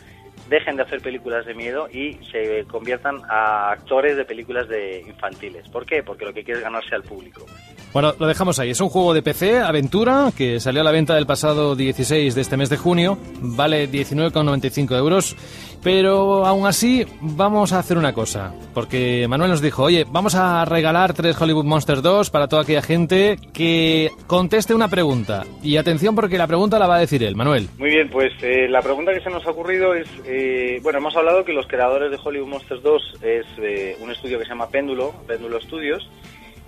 dejen 0.51 0.75
de 0.75 0.83
hacer 0.83 0.99
películas 0.99 1.45
de 1.45 1.55
miedo 1.55 1.87
y 1.89 2.19
se 2.29 2.65
conviertan 2.65 3.21
a 3.29 3.71
actores 3.71 4.17
de 4.17 4.25
películas 4.25 4.67
de 4.67 5.01
infantiles. 5.07 5.67
¿Por 5.69 5.85
qué? 5.85 6.03
Porque 6.03 6.25
lo 6.25 6.33
que 6.33 6.43
quiere 6.43 6.59
es 6.59 6.63
ganarse 6.63 6.93
al 6.93 7.03
público. 7.03 7.45
Bueno, 7.93 8.13
lo 8.19 8.27
dejamos 8.27 8.59
ahí. 8.59 8.69
Es 8.69 8.79
un 8.81 8.89
juego 8.89 9.13
de 9.13 9.21
PC, 9.21 9.59
aventura, 9.59 10.31
que 10.37 10.59
salió 10.59 10.81
a 10.81 10.83
la 10.83 10.91
venta 10.91 11.17
el 11.17 11.25
pasado 11.25 11.75
16 11.75 12.35
de 12.35 12.41
este 12.41 12.57
mes 12.57 12.69
de 12.69 12.77
junio. 12.77 13.17
Vale 13.39 13.89
19,95 13.89 14.97
euros. 14.97 15.35
Pero 15.83 16.45
aún 16.45 16.67
así, 16.67 17.05
vamos 17.21 17.73
a 17.73 17.79
hacer 17.79 17.97
una 17.97 18.13
cosa. 18.13 18.53
Porque 18.73 19.25
Manuel 19.27 19.51
nos 19.51 19.61
dijo, 19.61 19.83
oye, 19.83 20.05
vamos 20.07 20.35
a 20.35 20.63
regalar 20.63 21.13
tres 21.13 21.41
Hollywood 21.41 21.65
Monsters 21.65 22.03
2 22.03 22.29
para 22.29 22.47
toda 22.47 22.61
aquella 22.61 22.83
gente 22.83 23.37
que 23.51 24.11
conteste 24.27 24.75
una 24.75 24.89
pregunta. 24.89 25.43
Y 25.63 25.77
atención 25.77 26.13
porque 26.13 26.37
la 26.37 26.47
pregunta 26.47 26.77
la 26.77 26.87
va 26.87 26.97
a 26.97 26.99
decir 26.99 27.23
él, 27.23 27.35
Manuel. 27.35 27.67
Muy 27.77 27.89
bien, 27.89 28.09
pues 28.09 28.31
eh, 28.43 28.67
la 28.69 28.81
pregunta 28.81 29.11
que 29.11 29.21
se 29.21 29.29
nos 29.31 29.45
ha 29.45 29.49
ocurrido 29.49 29.95
es, 29.95 30.07
eh, 30.25 30.40
bueno, 30.81 30.99
hemos 30.99 31.15
hablado 31.15 31.43
que 31.45 31.53
los 31.53 31.67
creadores 31.67 32.11
de 32.11 32.19
Hollywood 32.23 32.47
Monsters 32.47 32.83
2 32.83 33.13
es 33.21 33.45
eh, 33.59 33.97
un 33.99 34.11
estudio 34.11 34.37
que 34.37 34.45
se 34.45 34.49
llama 34.49 34.69
Péndulo, 34.69 35.13
Péndulo 35.27 35.59
Studios. 35.61 36.09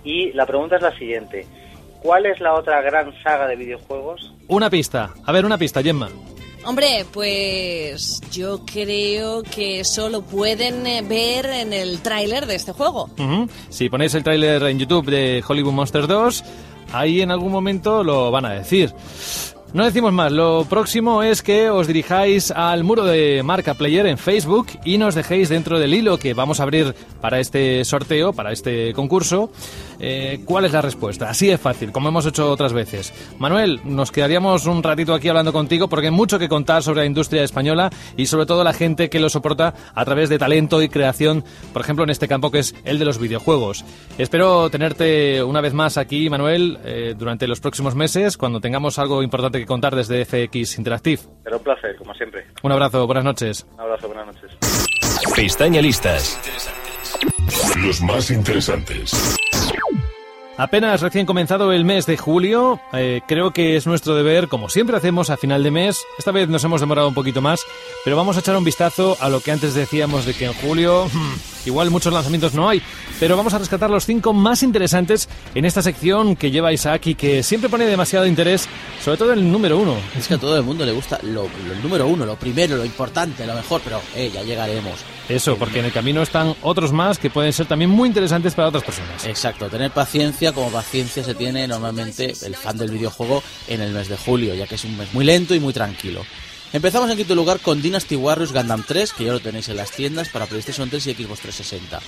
Y 0.04 0.32
la 0.32 0.46
pregunta 0.46 0.76
es 0.76 0.82
la 0.82 0.96
siguiente. 0.98 1.46
¿Cuál 2.02 2.26
es 2.26 2.40
la 2.40 2.54
otra 2.54 2.82
gran 2.82 3.12
saga 3.22 3.46
de 3.46 3.56
videojuegos? 3.56 4.32
Una 4.48 4.68
pista. 4.68 5.14
A 5.24 5.32
ver, 5.32 5.46
una 5.46 5.56
pista, 5.56 5.82
Gemma. 5.82 6.08
Hombre, 6.66 7.04
pues 7.12 8.22
yo 8.30 8.60
creo 8.64 9.42
que 9.42 9.84
solo 9.84 10.22
pueden 10.22 10.86
eh, 10.86 11.02
ver 11.02 11.46
en 11.46 11.72
el 11.72 12.00
tráiler 12.00 12.46
de 12.46 12.54
este 12.54 12.72
juego. 12.72 13.10
Uh 13.18 13.22
-huh. 13.22 13.48
Si 13.68 13.88
ponéis 13.90 14.14
el 14.14 14.24
tráiler 14.24 14.62
en 14.62 14.78
YouTube 14.78 15.10
de 15.10 15.44
Hollywood 15.46 15.72
Monsters 15.72 16.08
2, 16.08 16.44
ahí 16.92 17.20
en 17.20 17.30
algún 17.30 17.52
momento 17.52 18.02
lo 18.02 18.30
van 18.30 18.46
a 18.46 18.54
decir. 18.54 18.92
No 19.74 19.84
decimos 19.84 20.12
más, 20.12 20.30
lo 20.30 20.64
próximo 20.66 21.24
es 21.24 21.42
que 21.42 21.68
os 21.68 21.88
dirijáis 21.88 22.52
al 22.52 22.84
muro 22.84 23.04
de 23.04 23.42
Marca 23.42 23.74
Player 23.74 24.06
en 24.06 24.18
Facebook 24.18 24.68
y 24.84 24.98
nos 24.98 25.16
dejéis 25.16 25.48
dentro 25.48 25.80
del 25.80 25.94
hilo 25.94 26.16
que 26.16 26.32
vamos 26.32 26.60
a 26.60 26.62
abrir 26.62 26.94
para 27.20 27.40
este 27.40 27.84
sorteo, 27.84 28.32
para 28.32 28.52
este 28.52 28.92
concurso, 28.92 29.50
eh, 29.98 30.40
cuál 30.44 30.64
es 30.64 30.72
la 30.72 30.82
respuesta. 30.82 31.28
Así 31.30 31.50
es 31.50 31.60
fácil, 31.60 31.92
como 31.92 32.08
hemos 32.08 32.26
hecho 32.26 32.50
otras 32.50 32.72
veces. 32.72 33.12
Manuel, 33.38 33.80
nos 33.84 34.12
quedaríamos 34.12 34.66
un 34.66 34.82
ratito 34.82 35.14
aquí 35.14 35.28
hablando 35.28 35.52
contigo 35.52 35.88
porque 35.88 36.06
hay 36.06 36.12
mucho 36.12 36.38
que 36.38 36.48
contar 36.48 36.82
sobre 36.82 37.00
la 37.00 37.06
industria 37.06 37.42
española 37.42 37.90
y 38.16 38.26
sobre 38.26 38.46
todo 38.46 38.64
la 38.64 38.72
gente 38.72 39.10
que 39.10 39.20
lo 39.20 39.28
soporta 39.28 39.74
a 39.94 40.04
través 40.04 40.28
de 40.28 40.38
talento 40.38 40.82
y 40.82 40.88
creación, 40.88 41.44
por 41.72 41.82
ejemplo, 41.82 42.04
en 42.04 42.10
este 42.10 42.28
campo 42.28 42.50
que 42.50 42.60
es 42.60 42.74
el 42.84 42.98
de 42.98 43.04
los 43.04 43.18
videojuegos. 43.18 43.84
Espero 44.18 44.70
tenerte 44.70 45.42
una 45.42 45.60
vez 45.60 45.74
más 45.74 45.96
aquí, 45.96 46.28
Manuel, 46.28 46.78
eh, 46.84 47.14
durante 47.16 47.46
los 47.46 47.60
próximos 47.60 47.94
meses, 47.94 48.36
cuando 48.36 48.60
tengamos 48.60 48.98
algo 48.98 49.22
importante 49.22 49.58
que 49.58 49.66
contar 49.66 49.94
desde 49.94 50.24
FX 50.24 50.78
Interactive. 50.78 51.22
Pero 51.42 51.58
un 51.58 51.64
placer, 51.64 51.96
como 51.96 52.14
siempre. 52.14 52.46
Un 52.62 52.72
abrazo, 52.72 53.06
buenas 53.06 53.24
noches. 53.24 53.66
Un 53.74 53.80
abrazo, 53.80 54.08
buenas 54.08 54.26
noches. 54.26 54.50
Pestaña 55.34 55.80
listas. 55.80 56.38
Los 57.76 58.00
más 58.02 58.30
interesantes. 58.30 59.36
Apenas 60.56 61.00
recién 61.00 61.26
comenzado 61.26 61.72
el 61.72 61.84
mes 61.84 62.06
de 62.06 62.16
julio, 62.16 62.80
eh, 62.92 63.22
creo 63.26 63.50
que 63.50 63.74
es 63.74 63.88
nuestro 63.88 64.14
deber, 64.14 64.46
como 64.46 64.68
siempre 64.68 64.96
hacemos 64.96 65.28
a 65.28 65.36
final 65.36 65.64
de 65.64 65.72
mes, 65.72 66.00
esta 66.16 66.30
vez 66.30 66.48
nos 66.48 66.62
hemos 66.62 66.80
demorado 66.80 67.08
un 67.08 67.14
poquito 67.14 67.40
más, 67.40 67.60
pero 68.04 68.16
vamos 68.16 68.36
a 68.36 68.40
echar 68.40 68.56
un 68.56 68.62
vistazo 68.62 69.16
a 69.18 69.28
lo 69.28 69.40
que 69.40 69.50
antes 69.50 69.74
decíamos 69.74 70.26
de 70.26 70.34
que 70.34 70.44
en 70.44 70.52
julio 70.52 71.06
hmm, 71.12 71.66
igual 71.66 71.90
muchos 71.90 72.12
lanzamientos 72.12 72.54
no 72.54 72.68
hay, 72.68 72.80
pero 73.18 73.36
vamos 73.36 73.52
a 73.52 73.58
rescatar 73.58 73.90
los 73.90 74.06
cinco 74.06 74.32
más 74.32 74.62
interesantes 74.62 75.28
en 75.56 75.64
esta 75.64 75.82
sección 75.82 76.36
que 76.36 76.52
lleva 76.52 76.72
Isaac 76.72 77.08
y 77.08 77.14
que 77.16 77.42
siempre 77.42 77.68
pone 77.68 77.86
demasiado 77.86 78.24
interés, 78.24 78.68
sobre 79.02 79.18
todo 79.18 79.32
el 79.32 79.50
número 79.50 79.76
uno. 79.76 79.96
Es 80.16 80.28
que 80.28 80.34
a 80.34 80.38
todo 80.38 80.56
el 80.56 80.62
mundo 80.62 80.86
le 80.86 80.92
gusta 80.92 81.18
lo, 81.24 81.46
el 81.46 81.82
número 81.82 82.06
uno, 82.06 82.24
lo 82.24 82.36
primero, 82.36 82.76
lo 82.76 82.84
importante, 82.84 83.44
lo 83.44 83.54
mejor, 83.54 83.80
pero 83.82 84.00
eh, 84.14 84.30
ya 84.32 84.44
llegaremos. 84.44 85.04
Eso, 85.28 85.56
porque 85.56 85.78
en 85.78 85.86
el 85.86 85.92
camino 85.92 86.22
están 86.22 86.54
otros 86.62 86.92
más 86.92 87.18
que 87.18 87.30
pueden 87.30 87.52
ser 87.52 87.66
también 87.66 87.90
muy 87.90 88.08
interesantes 88.08 88.54
para 88.54 88.68
otras 88.68 88.84
personas. 88.84 89.24
Exacto, 89.24 89.70
tener 89.70 89.90
paciencia 89.90 90.52
como 90.52 90.70
paciencia 90.70 91.24
se 91.24 91.34
tiene 91.34 91.66
normalmente 91.66 92.34
el 92.42 92.54
fan 92.54 92.76
del 92.76 92.90
videojuego 92.90 93.42
en 93.68 93.80
el 93.80 93.92
mes 93.92 94.08
de 94.08 94.18
julio, 94.18 94.54
ya 94.54 94.66
que 94.66 94.74
es 94.74 94.84
un 94.84 94.96
mes 94.96 95.12
muy 95.14 95.24
lento 95.24 95.54
y 95.54 95.60
muy 95.60 95.72
tranquilo. 95.72 96.22
Empezamos 96.74 97.08
en 97.08 97.16
quinto 97.16 97.34
lugar 97.34 97.60
con 97.60 97.80
Dynasty 97.80 98.16
Warriors 98.16 98.52
Gundam 98.52 98.84
3, 98.86 99.12
que 99.12 99.24
ya 99.24 99.32
lo 99.32 99.40
tenéis 99.40 99.68
en 99.68 99.76
las 99.76 99.92
tiendas 99.92 100.28
para 100.28 100.46
PlayStation 100.46 100.90
3 100.90 101.06
y 101.06 101.14
Xbox 101.14 101.40
360. 101.40 102.00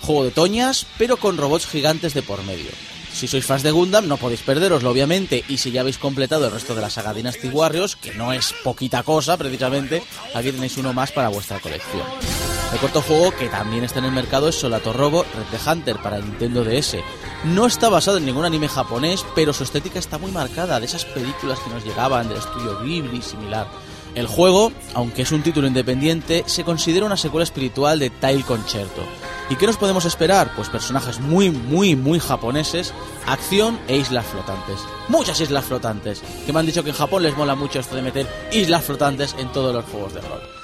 Juego 0.00 0.24
de 0.24 0.30
toñas, 0.32 0.84
pero 0.98 1.16
con 1.16 1.36
robots 1.36 1.66
gigantes 1.66 2.12
de 2.12 2.22
por 2.22 2.42
medio. 2.42 2.70
Si 3.12 3.28
sois 3.28 3.44
fans 3.44 3.62
de 3.62 3.70
Gundam, 3.70 4.08
no 4.08 4.16
podéis 4.16 4.42
perderoslo, 4.42 4.90
obviamente, 4.90 5.44
y 5.48 5.58
si 5.58 5.70
ya 5.70 5.82
habéis 5.82 5.98
completado 5.98 6.46
el 6.46 6.52
resto 6.52 6.74
de 6.74 6.80
la 6.80 6.90
saga 6.90 7.14
Dynasty 7.14 7.48
Warriors, 7.48 7.96
que 7.96 8.14
no 8.14 8.32
es 8.32 8.54
poquita 8.64 9.02
cosa, 9.02 9.36
precisamente, 9.36 10.02
aquí 10.34 10.52
tenéis 10.52 10.76
uno 10.78 10.92
más 10.92 11.12
para 11.12 11.28
vuestra 11.28 11.58
colección. 11.60 12.49
El 12.72 12.78
cuarto 12.78 13.02
juego 13.02 13.32
que 13.32 13.48
también 13.48 13.82
está 13.82 13.98
en 13.98 14.04
el 14.04 14.12
mercado 14.12 14.48
es 14.48 14.54
Solato 14.54 14.92
Robo 14.92 15.24
Red 15.24 15.58
the 15.58 15.70
Hunter 15.70 15.96
para 15.96 16.20
Nintendo 16.20 16.62
DS. 16.62 16.98
No 17.44 17.66
está 17.66 17.88
basado 17.88 18.18
en 18.18 18.26
ningún 18.26 18.44
anime 18.44 18.68
japonés, 18.68 19.26
pero 19.34 19.52
su 19.52 19.64
estética 19.64 19.98
está 19.98 20.18
muy 20.18 20.30
marcada 20.30 20.78
de 20.78 20.86
esas 20.86 21.04
películas 21.04 21.58
que 21.58 21.70
nos 21.70 21.84
llegaban 21.84 22.28
del 22.28 22.38
estudio 22.38 22.78
Ghibli 22.80 23.18
y 23.18 23.22
similar. 23.22 23.66
El 24.14 24.28
juego, 24.28 24.70
aunque 24.94 25.22
es 25.22 25.32
un 25.32 25.42
título 25.42 25.66
independiente, 25.66 26.44
se 26.46 26.62
considera 26.62 27.06
una 27.06 27.16
secuela 27.16 27.42
espiritual 27.42 27.98
de 27.98 28.10
Tile 28.10 28.44
Concerto. 28.44 29.02
¿Y 29.48 29.56
qué 29.56 29.66
nos 29.66 29.76
podemos 29.76 30.04
esperar? 30.04 30.52
Pues 30.54 30.68
personajes 30.68 31.18
muy, 31.18 31.50
muy, 31.50 31.96
muy 31.96 32.20
japoneses, 32.20 32.94
acción 33.26 33.80
e 33.88 33.96
islas 33.96 34.26
flotantes. 34.26 34.78
Muchas 35.08 35.40
islas 35.40 35.64
flotantes, 35.64 36.22
que 36.46 36.52
me 36.52 36.60
han 36.60 36.66
dicho 36.66 36.84
que 36.84 36.90
en 36.90 36.96
Japón 36.96 37.24
les 37.24 37.36
mola 37.36 37.56
mucho 37.56 37.80
esto 37.80 37.96
de 37.96 38.02
meter 38.02 38.28
islas 38.52 38.84
flotantes 38.84 39.34
en 39.38 39.50
todos 39.50 39.74
los 39.74 39.84
juegos 39.86 40.14
de 40.14 40.20
rol. 40.20 40.59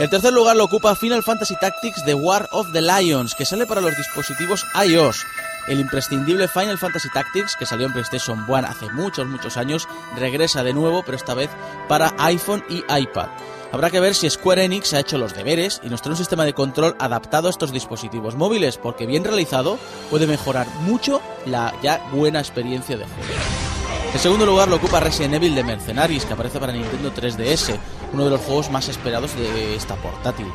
El 0.00 0.08
tercer 0.08 0.32
lugar 0.32 0.56
lo 0.56 0.64
ocupa 0.64 0.94
Final 0.94 1.22
Fantasy 1.22 1.56
Tactics 1.56 2.02
The 2.06 2.14
War 2.14 2.48
of 2.52 2.72
the 2.72 2.80
Lions, 2.80 3.34
que 3.34 3.44
sale 3.44 3.66
para 3.66 3.82
los 3.82 3.94
dispositivos 3.98 4.64
iOS. 4.82 5.26
El 5.68 5.78
imprescindible 5.78 6.48
Final 6.48 6.78
Fantasy 6.78 7.10
Tactics, 7.10 7.54
que 7.54 7.66
salió 7.66 7.86
en 7.86 7.92
PlayStation 7.92 8.46
1 8.48 8.66
hace 8.66 8.90
muchos, 8.94 9.28
muchos 9.28 9.58
años, 9.58 9.86
regresa 10.16 10.64
de 10.64 10.72
nuevo, 10.72 11.02
pero 11.04 11.18
esta 11.18 11.34
vez 11.34 11.50
para 11.86 12.14
iPhone 12.16 12.64
y 12.70 12.78
iPad. 12.88 13.28
Habrá 13.72 13.90
que 13.90 14.00
ver 14.00 14.14
si 14.14 14.30
Square 14.30 14.64
Enix 14.64 14.94
ha 14.94 15.00
hecho 15.00 15.18
los 15.18 15.34
deberes 15.34 15.82
y 15.84 15.90
nos 15.90 16.00
trae 16.00 16.12
un 16.12 16.16
sistema 16.16 16.46
de 16.46 16.54
control 16.54 16.96
adaptado 16.98 17.48
a 17.48 17.50
estos 17.50 17.70
dispositivos 17.70 18.36
móviles, 18.36 18.78
porque 18.78 19.04
bien 19.04 19.22
realizado 19.22 19.78
puede 20.08 20.26
mejorar 20.26 20.66
mucho 20.80 21.20
la 21.44 21.74
ya 21.82 22.08
buena 22.10 22.38
experiencia 22.40 22.96
de 22.96 23.04
juego. 23.04 23.69
En 24.12 24.18
segundo 24.18 24.44
lugar 24.44 24.68
lo 24.68 24.76
ocupa 24.76 24.98
Resident 24.98 25.34
Evil 25.34 25.54
de 25.54 25.62
Mercenaries, 25.62 26.24
que 26.24 26.32
aparece 26.32 26.58
para 26.58 26.72
Nintendo 26.72 27.12
3DS, 27.14 27.78
uno 28.12 28.24
de 28.24 28.30
los 28.30 28.40
juegos 28.40 28.68
más 28.68 28.88
esperados 28.88 29.36
de 29.36 29.76
esta 29.76 29.94
portátil. 29.94 30.46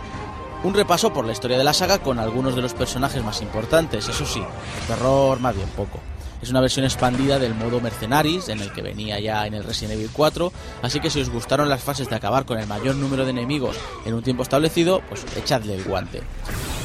Un 0.64 0.74
repaso 0.74 1.14
por 1.14 1.26
la 1.26 1.32
historia 1.32 1.58
de 1.58 1.64
la 1.64 1.74
saga 1.74 2.00
con 2.00 2.20
algunos 2.20 2.56
de 2.56 2.62
los 2.62 2.74
personajes 2.74 3.24
más 3.24 3.42
importantes, 3.42 4.10
eso 4.10 4.26
sí, 4.26 4.44
terror 4.88 5.40
más 5.40 5.56
bien 5.56 5.70
poco. 5.70 6.00
Es 6.42 6.50
una 6.50 6.60
versión 6.60 6.86
expandida 6.86 7.40
del 7.40 7.56
modo 7.56 7.80
Mercenaries, 7.80 8.50
en 8.50 8.60
el 8.60 8.74
que 8.74 8.82
venía 8.82 9.20
ya 9.22 9.48
en 9.48 9.54
el 9.54 9.64
Resident 9.64 9.94
Evil 9.94 10.12
4, 10.12 10.52
así 10.82 11.00
que 11.00 11.10
si 11.10 11.22
os 11.22 11.30
gustaron 11.30 11.70
las 11.70 11.82
fases 11.82 12.10
de 12.10 12.16
acabar 12.16 12.46
con 12.46 12.60
el 12.60 12.68
mayor 12.68 12.96
número 12.96 13.24
de 13.24 13.32
enemigos 13.32 13.78
en 14.06 14.16
un 14.16 14.22
tiempo 14.22 14.44
establecido, 14.44 15.02
pues 15.08 15.26
echadle 15.38 15.76
el 15.76 15.84
guante. 15.86 16.22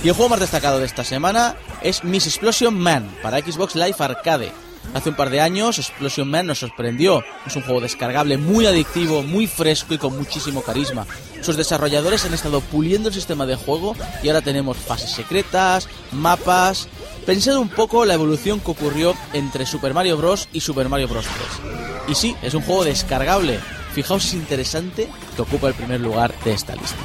Y 0.04 0.08
el 0.08 0.14
juego 0.14 0.30
más 0.30 0.40
destacado 0.40 0.78
de 0.78 0.86
esta 0.86 1.02
semana 1.02 1.56
es 1.82 2.04
Miss 2.04 2.26
Explosion 2.26 2.78
Man 2.78 3.14
para 3.22 3.40
Xbox 3.40 3.74
Live 3.74 3.96
Arcade, 3.98 4.52
Hace 4.94 5.10
un 5.10 5.16
par 5.16 5.30
de 5.30 5.40
años 5.40 5.78
Explosion 5.78 6.28
Man 6.28 6.46
nos 6.46 6.58
sorprendió. 6.58 7.22
Es 7.46 7.56
un 7.56 7.62
juego 7.62 7.80
descargable 7.80 8.38
muy 8.38 8.66
adictivo, 8.66 9.22
muy 9.22 9.46
fresco 9.46 9.94
y 9.94 9.98
con 9.98 10.16
muchísimo 10.16 10.62
carisma. 10.62 11.06
Sus 11.42 11.56
desarrolladores 11.56 12.24
han 12.24 12.34
estado 12.34 12.60
puliendo 12.60 13.08
el 13.08 13.14
sistema 13.14 13.46
de 13.46 13.56
juego 13.56 13.94
y 14.22 14.28
ahora 14.28 14.42
tenemos 14.42 14.76
fases 14.76 15.10
secretas, 15.10 15.88
mapas... 16.12 16.88
Pensad 17.26 17.58
un 17.58 17.68
poco 17.68 18.06
la 18.06 18.14
evolución 18.14 18.60
que 18.60 18.70
ocurrió 18.70 19.14
entre 19.34 19.66
Super 19.66 19.92
Mario 19.92 20.16
Bros. 20.16 20.48
y 20.52 20.60
Super 20.60 20.88
Mario 20.88 21.06
Bros. 21.06 21.26
3. 21.26 22.08
Y 22.08 22.14
sí, 22.14 22.34
es 22.42 22.54
un 22.54 22.62
juego 22.62 22.82
descargable. 22.82 23.60
Fijaos, 23.92 24.24
es 24.24 24.34
interesante 24.34 25.06
que 25.36 25.42
ocupa 25.42 25.68
el 25.68 25.74
primer 25.74 26.00
lugar 26.00 26.34
de 26.44 26.52
esta 26.52 26.74
lista. 26.74 26.96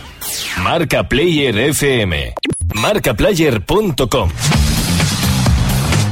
Marca 0.63 1.07
Player 1.07 1.57
FM. 1.57 2.33
Marcaplayer.com 2.73 4.29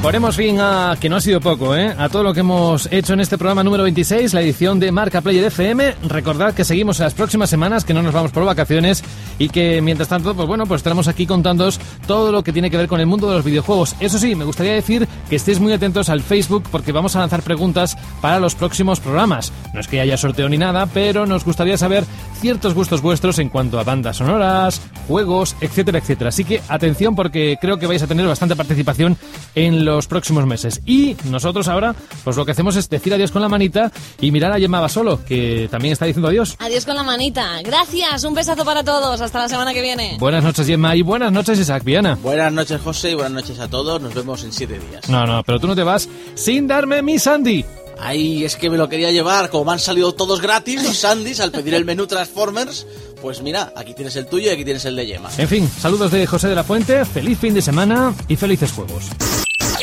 Ponemos 0.03 0.35
fin 0.35 0.59
a, 0.59 0.97
que 0.99 1.07
no 1.07 1.15
ha 1.15 1.21
sido 1.21 1.39
poco, 1.39 1.77
¿eh? 1.77 1.95
a 1.97 2.09
todo 2.09 2.23
lo 2.23 2.33
que 2.33 2.41
hemos 2.41 2.89
hecho 2.91 3.13
en 3.13 3.21
este 3.21 3.37
programa 3.37 3.63
número 3.63 3.83
26, 3.83 4.33
la 4.33 4.41
edición 4.41 4.77
de 4.77 4.91
Marca 4.91 5.21
Player 5.21 5.45
FM. 5.45 5.95
Recordad 6.09 6.53
que 6.53 6.65
seguimos 6.65 6.99
en 6.99 7.05
las 7.05 7.13
próximas 7.13 7.49
semanas, 7.49 7.85
que 7.85 7.93
no 7.93 8.01
nos 8.01 8.13
vamos 8.13 8.33
por 8.33 8.43
vacaciones 8.43 9.01
y 9.39 9.47
que 9.47 9.81
mientras 9.81 10.09
tanto, 10.09 10.35
pues 10.35 10.45
bueno, 10.45 10.65
pues 10.65 10.79
estaremos 10.79 11.07
aquí 11.07 11.25
contándoos 11.25 11.79
todo 12.05 12.33
lo 12.33 12.43
que 12.43 12.51
tiene 12.51 12.69
que 12.69 12.75
ver 12.75 12.89
con 12.89 12.99
el 12.99 13.05
mundo 13.05 13.29
de 13.29 13.37
los 13.37 13.45
videojuegos. 13.45 13.95
Eso 14.01 14.19
sí, 14.19 14.35
me 14.35 14.43
gustaría 14.43 14.73
decir 14.73 15.07
que 15.29 15.37
estéis 15.37 15.61
muy 15.61 15.71
atentos 15.71 16.09
al 16.09 16.19
Facebook 16.19 16.65
porque 16.69 16.91
vamos 16.91 17.15
a 17.15 17.19
lanzar 17.19 17.41
preguntas 17.41 17.95
para 18.19 18.41
los 18.41 18.55
próximos 18.55 18.99
programas. 18.99 19.53
No 19.73 19.79
es 19.79 19.87
que 19.87 20.01
haya 20.01 20.17
sorteo 20.17 20.49
ni 20.49 20.57
nada, 20.57 20.85
pero 20.85 21.25
nos 21.25 21.45
gustaría 21.45 21.77
saber 21.77 22.03
ciertos 22.41 22.73
gustos 22.73 23.01
vuestros 23.01 23.39
en 23.39 23.47
cuanto 23.47 23.79
a 23.79 23.85
bandas 23.85 24.17
sonoras, 24.17 24.81
juegos, 25.07 25.55
etcétera, 25.61 25.99
etcétera. 25.99 26.27
Así 26.27 26.43
que 26.43 26.61
atención 26.67 27.15
porque 27.15 27.57
creo 27.61 27.77
que 27.79 27.87
vais 27.87 28.03
a 28.03 28.07
tener 28.07 28.27
bastante 28.27 28.57
participación 28.57 29.15
en 29.55 29.85
los 29.95 30.07
próximos 30.07 30.45
meses. 30.45 30.81
Y 30.85 31.15
nosotros 31.25 31.67
ahora, 31.67 31.95
pues 32.23 32.37
lo 32.37 32.45
que 32.45 32.51
hacemos 32.51 32.75
es 32.75 32.89
decir 32.89 33.13
adiós 33.13 33.31
con 33.31 33.41
la 33.41 33.49
manita 33.49 33.91
y 34.19 34.31
mirar 34.31 34.51
a 34.51 34.59
Gemma 34.59 34.79
Basolo, 34.79 35.23
que 35.25 35.67
también 35.69 35.93
está 35.93 36.05
diciendo 36.05 36.29
adiós. 36.29 36.55
Adiós 36.59 36.85
con 36.85 36.95
la 36.95 37.03
manita. 37.03 37.61
Gracias, 37.63 38.23
un 38.23 38.33
besazo 38.33 38.65
para 38.65 38.83
todos. 38.83 39.21
Hasta 39.21 39.39
la 39.39 39.49
semana 39.49 39.73
que 39.73 39.81
viene. 39.81 40.17
Buenas 40.19 40.43
noches, 40.43 40.65
Gemma, 40.67 40.95
y 40.95 41.01
buenas 41.01 41.31
noches, 41.31 41.59
Isaac 41.59 41.83
Viana. 41.83 42.17
Buenas 42.21 42.51
noches, 42.51 42.81
José, 42.81 43.11
y 43.11 43.13
buenas 43.15 43.31
noches 43.33 43.59
a 43.59 43.67
todos. 43.67 44.01
Nos 44.01 44.13
vemos 44.13 44.43
en 44.43 44.51
siete 44.51 44.79
días. 44.79 45.09
No, 45.09 45.25
no, 45.25 45.43
pero 45.43 45.59
tú 45.59 45.67
no 45.67 45.75
te 45.75 45.83
vas 45.83 46.09
sin 46.35 46.67
darme 46.67 47.01
mi 47.01 47.19
Sandy. 47.19 47.65
Ay, 47.99 48.43
es 48.43 48.55
que 48.55 48.69
me 48.69 48.77
lo 48.77 48.89
quería 48.89 49.11
llevar. 49.11 49.49
Como 49.49 49.65
me 49.65 49.71
han 49.73 49.79
salido 49.79 50.13
todos 50.13 50.41
gratis 50.41 50.83
los 50.83 50.97
Sandys 50.97 51.39
al 51.39 51.51
pedir 51.51 51.73
el 51.73 51.85
menú 51.85 52.07
Transformers, 52.07 52.85
pues 53.21 53.41
mira, 53.41 53.71
aquí 53.75 53.93
tienes 53.93 54.15
el 54.15 54.25
tuyo 54.25 54.49
y 54.49 54.53
aquí 54.53 54.65
tienes 54.65 54.83
el 54.85 54.95
de 54.95 55.05
Yema. 55.05 55.29
En 55.37 55.47
fin, 55.47 55.69
saludos 55.79 56.11
de 56.11 56.25
José 56.27 56.49
de 56.49 56.55
la 56.55 56.63
Fuente, 56.63 57.05
feliz 57.05 57.39
fin 57.39 57.53
de 57.53 57.61
semana 57.61 58.13
y 58.27 58.35
felices 58.35 58.71
juegos. 58.71 59.05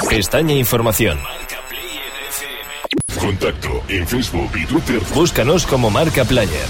Pestaña 0.09 0.55
Información. 0.55 1.19
Contacto 3.19 3.83
en 3.89 4.07
Facebook 4.07 4.51
y 4.57 4.67
Twitter. 4.67 5.01
Búscanos 5.15 5.67
como 5.67 5.91
Marca 5.91 6.25
Player. 6.25 6.67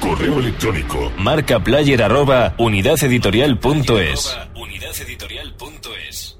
Correo 0.00 0.38
electrónico. 0.38 1.12
Marcaplayer 1.18 2.02
arroba 2.02 2.54
unidadeditorial.es. 2.58 4.38
unidadeditorial.es. 4.54 6.38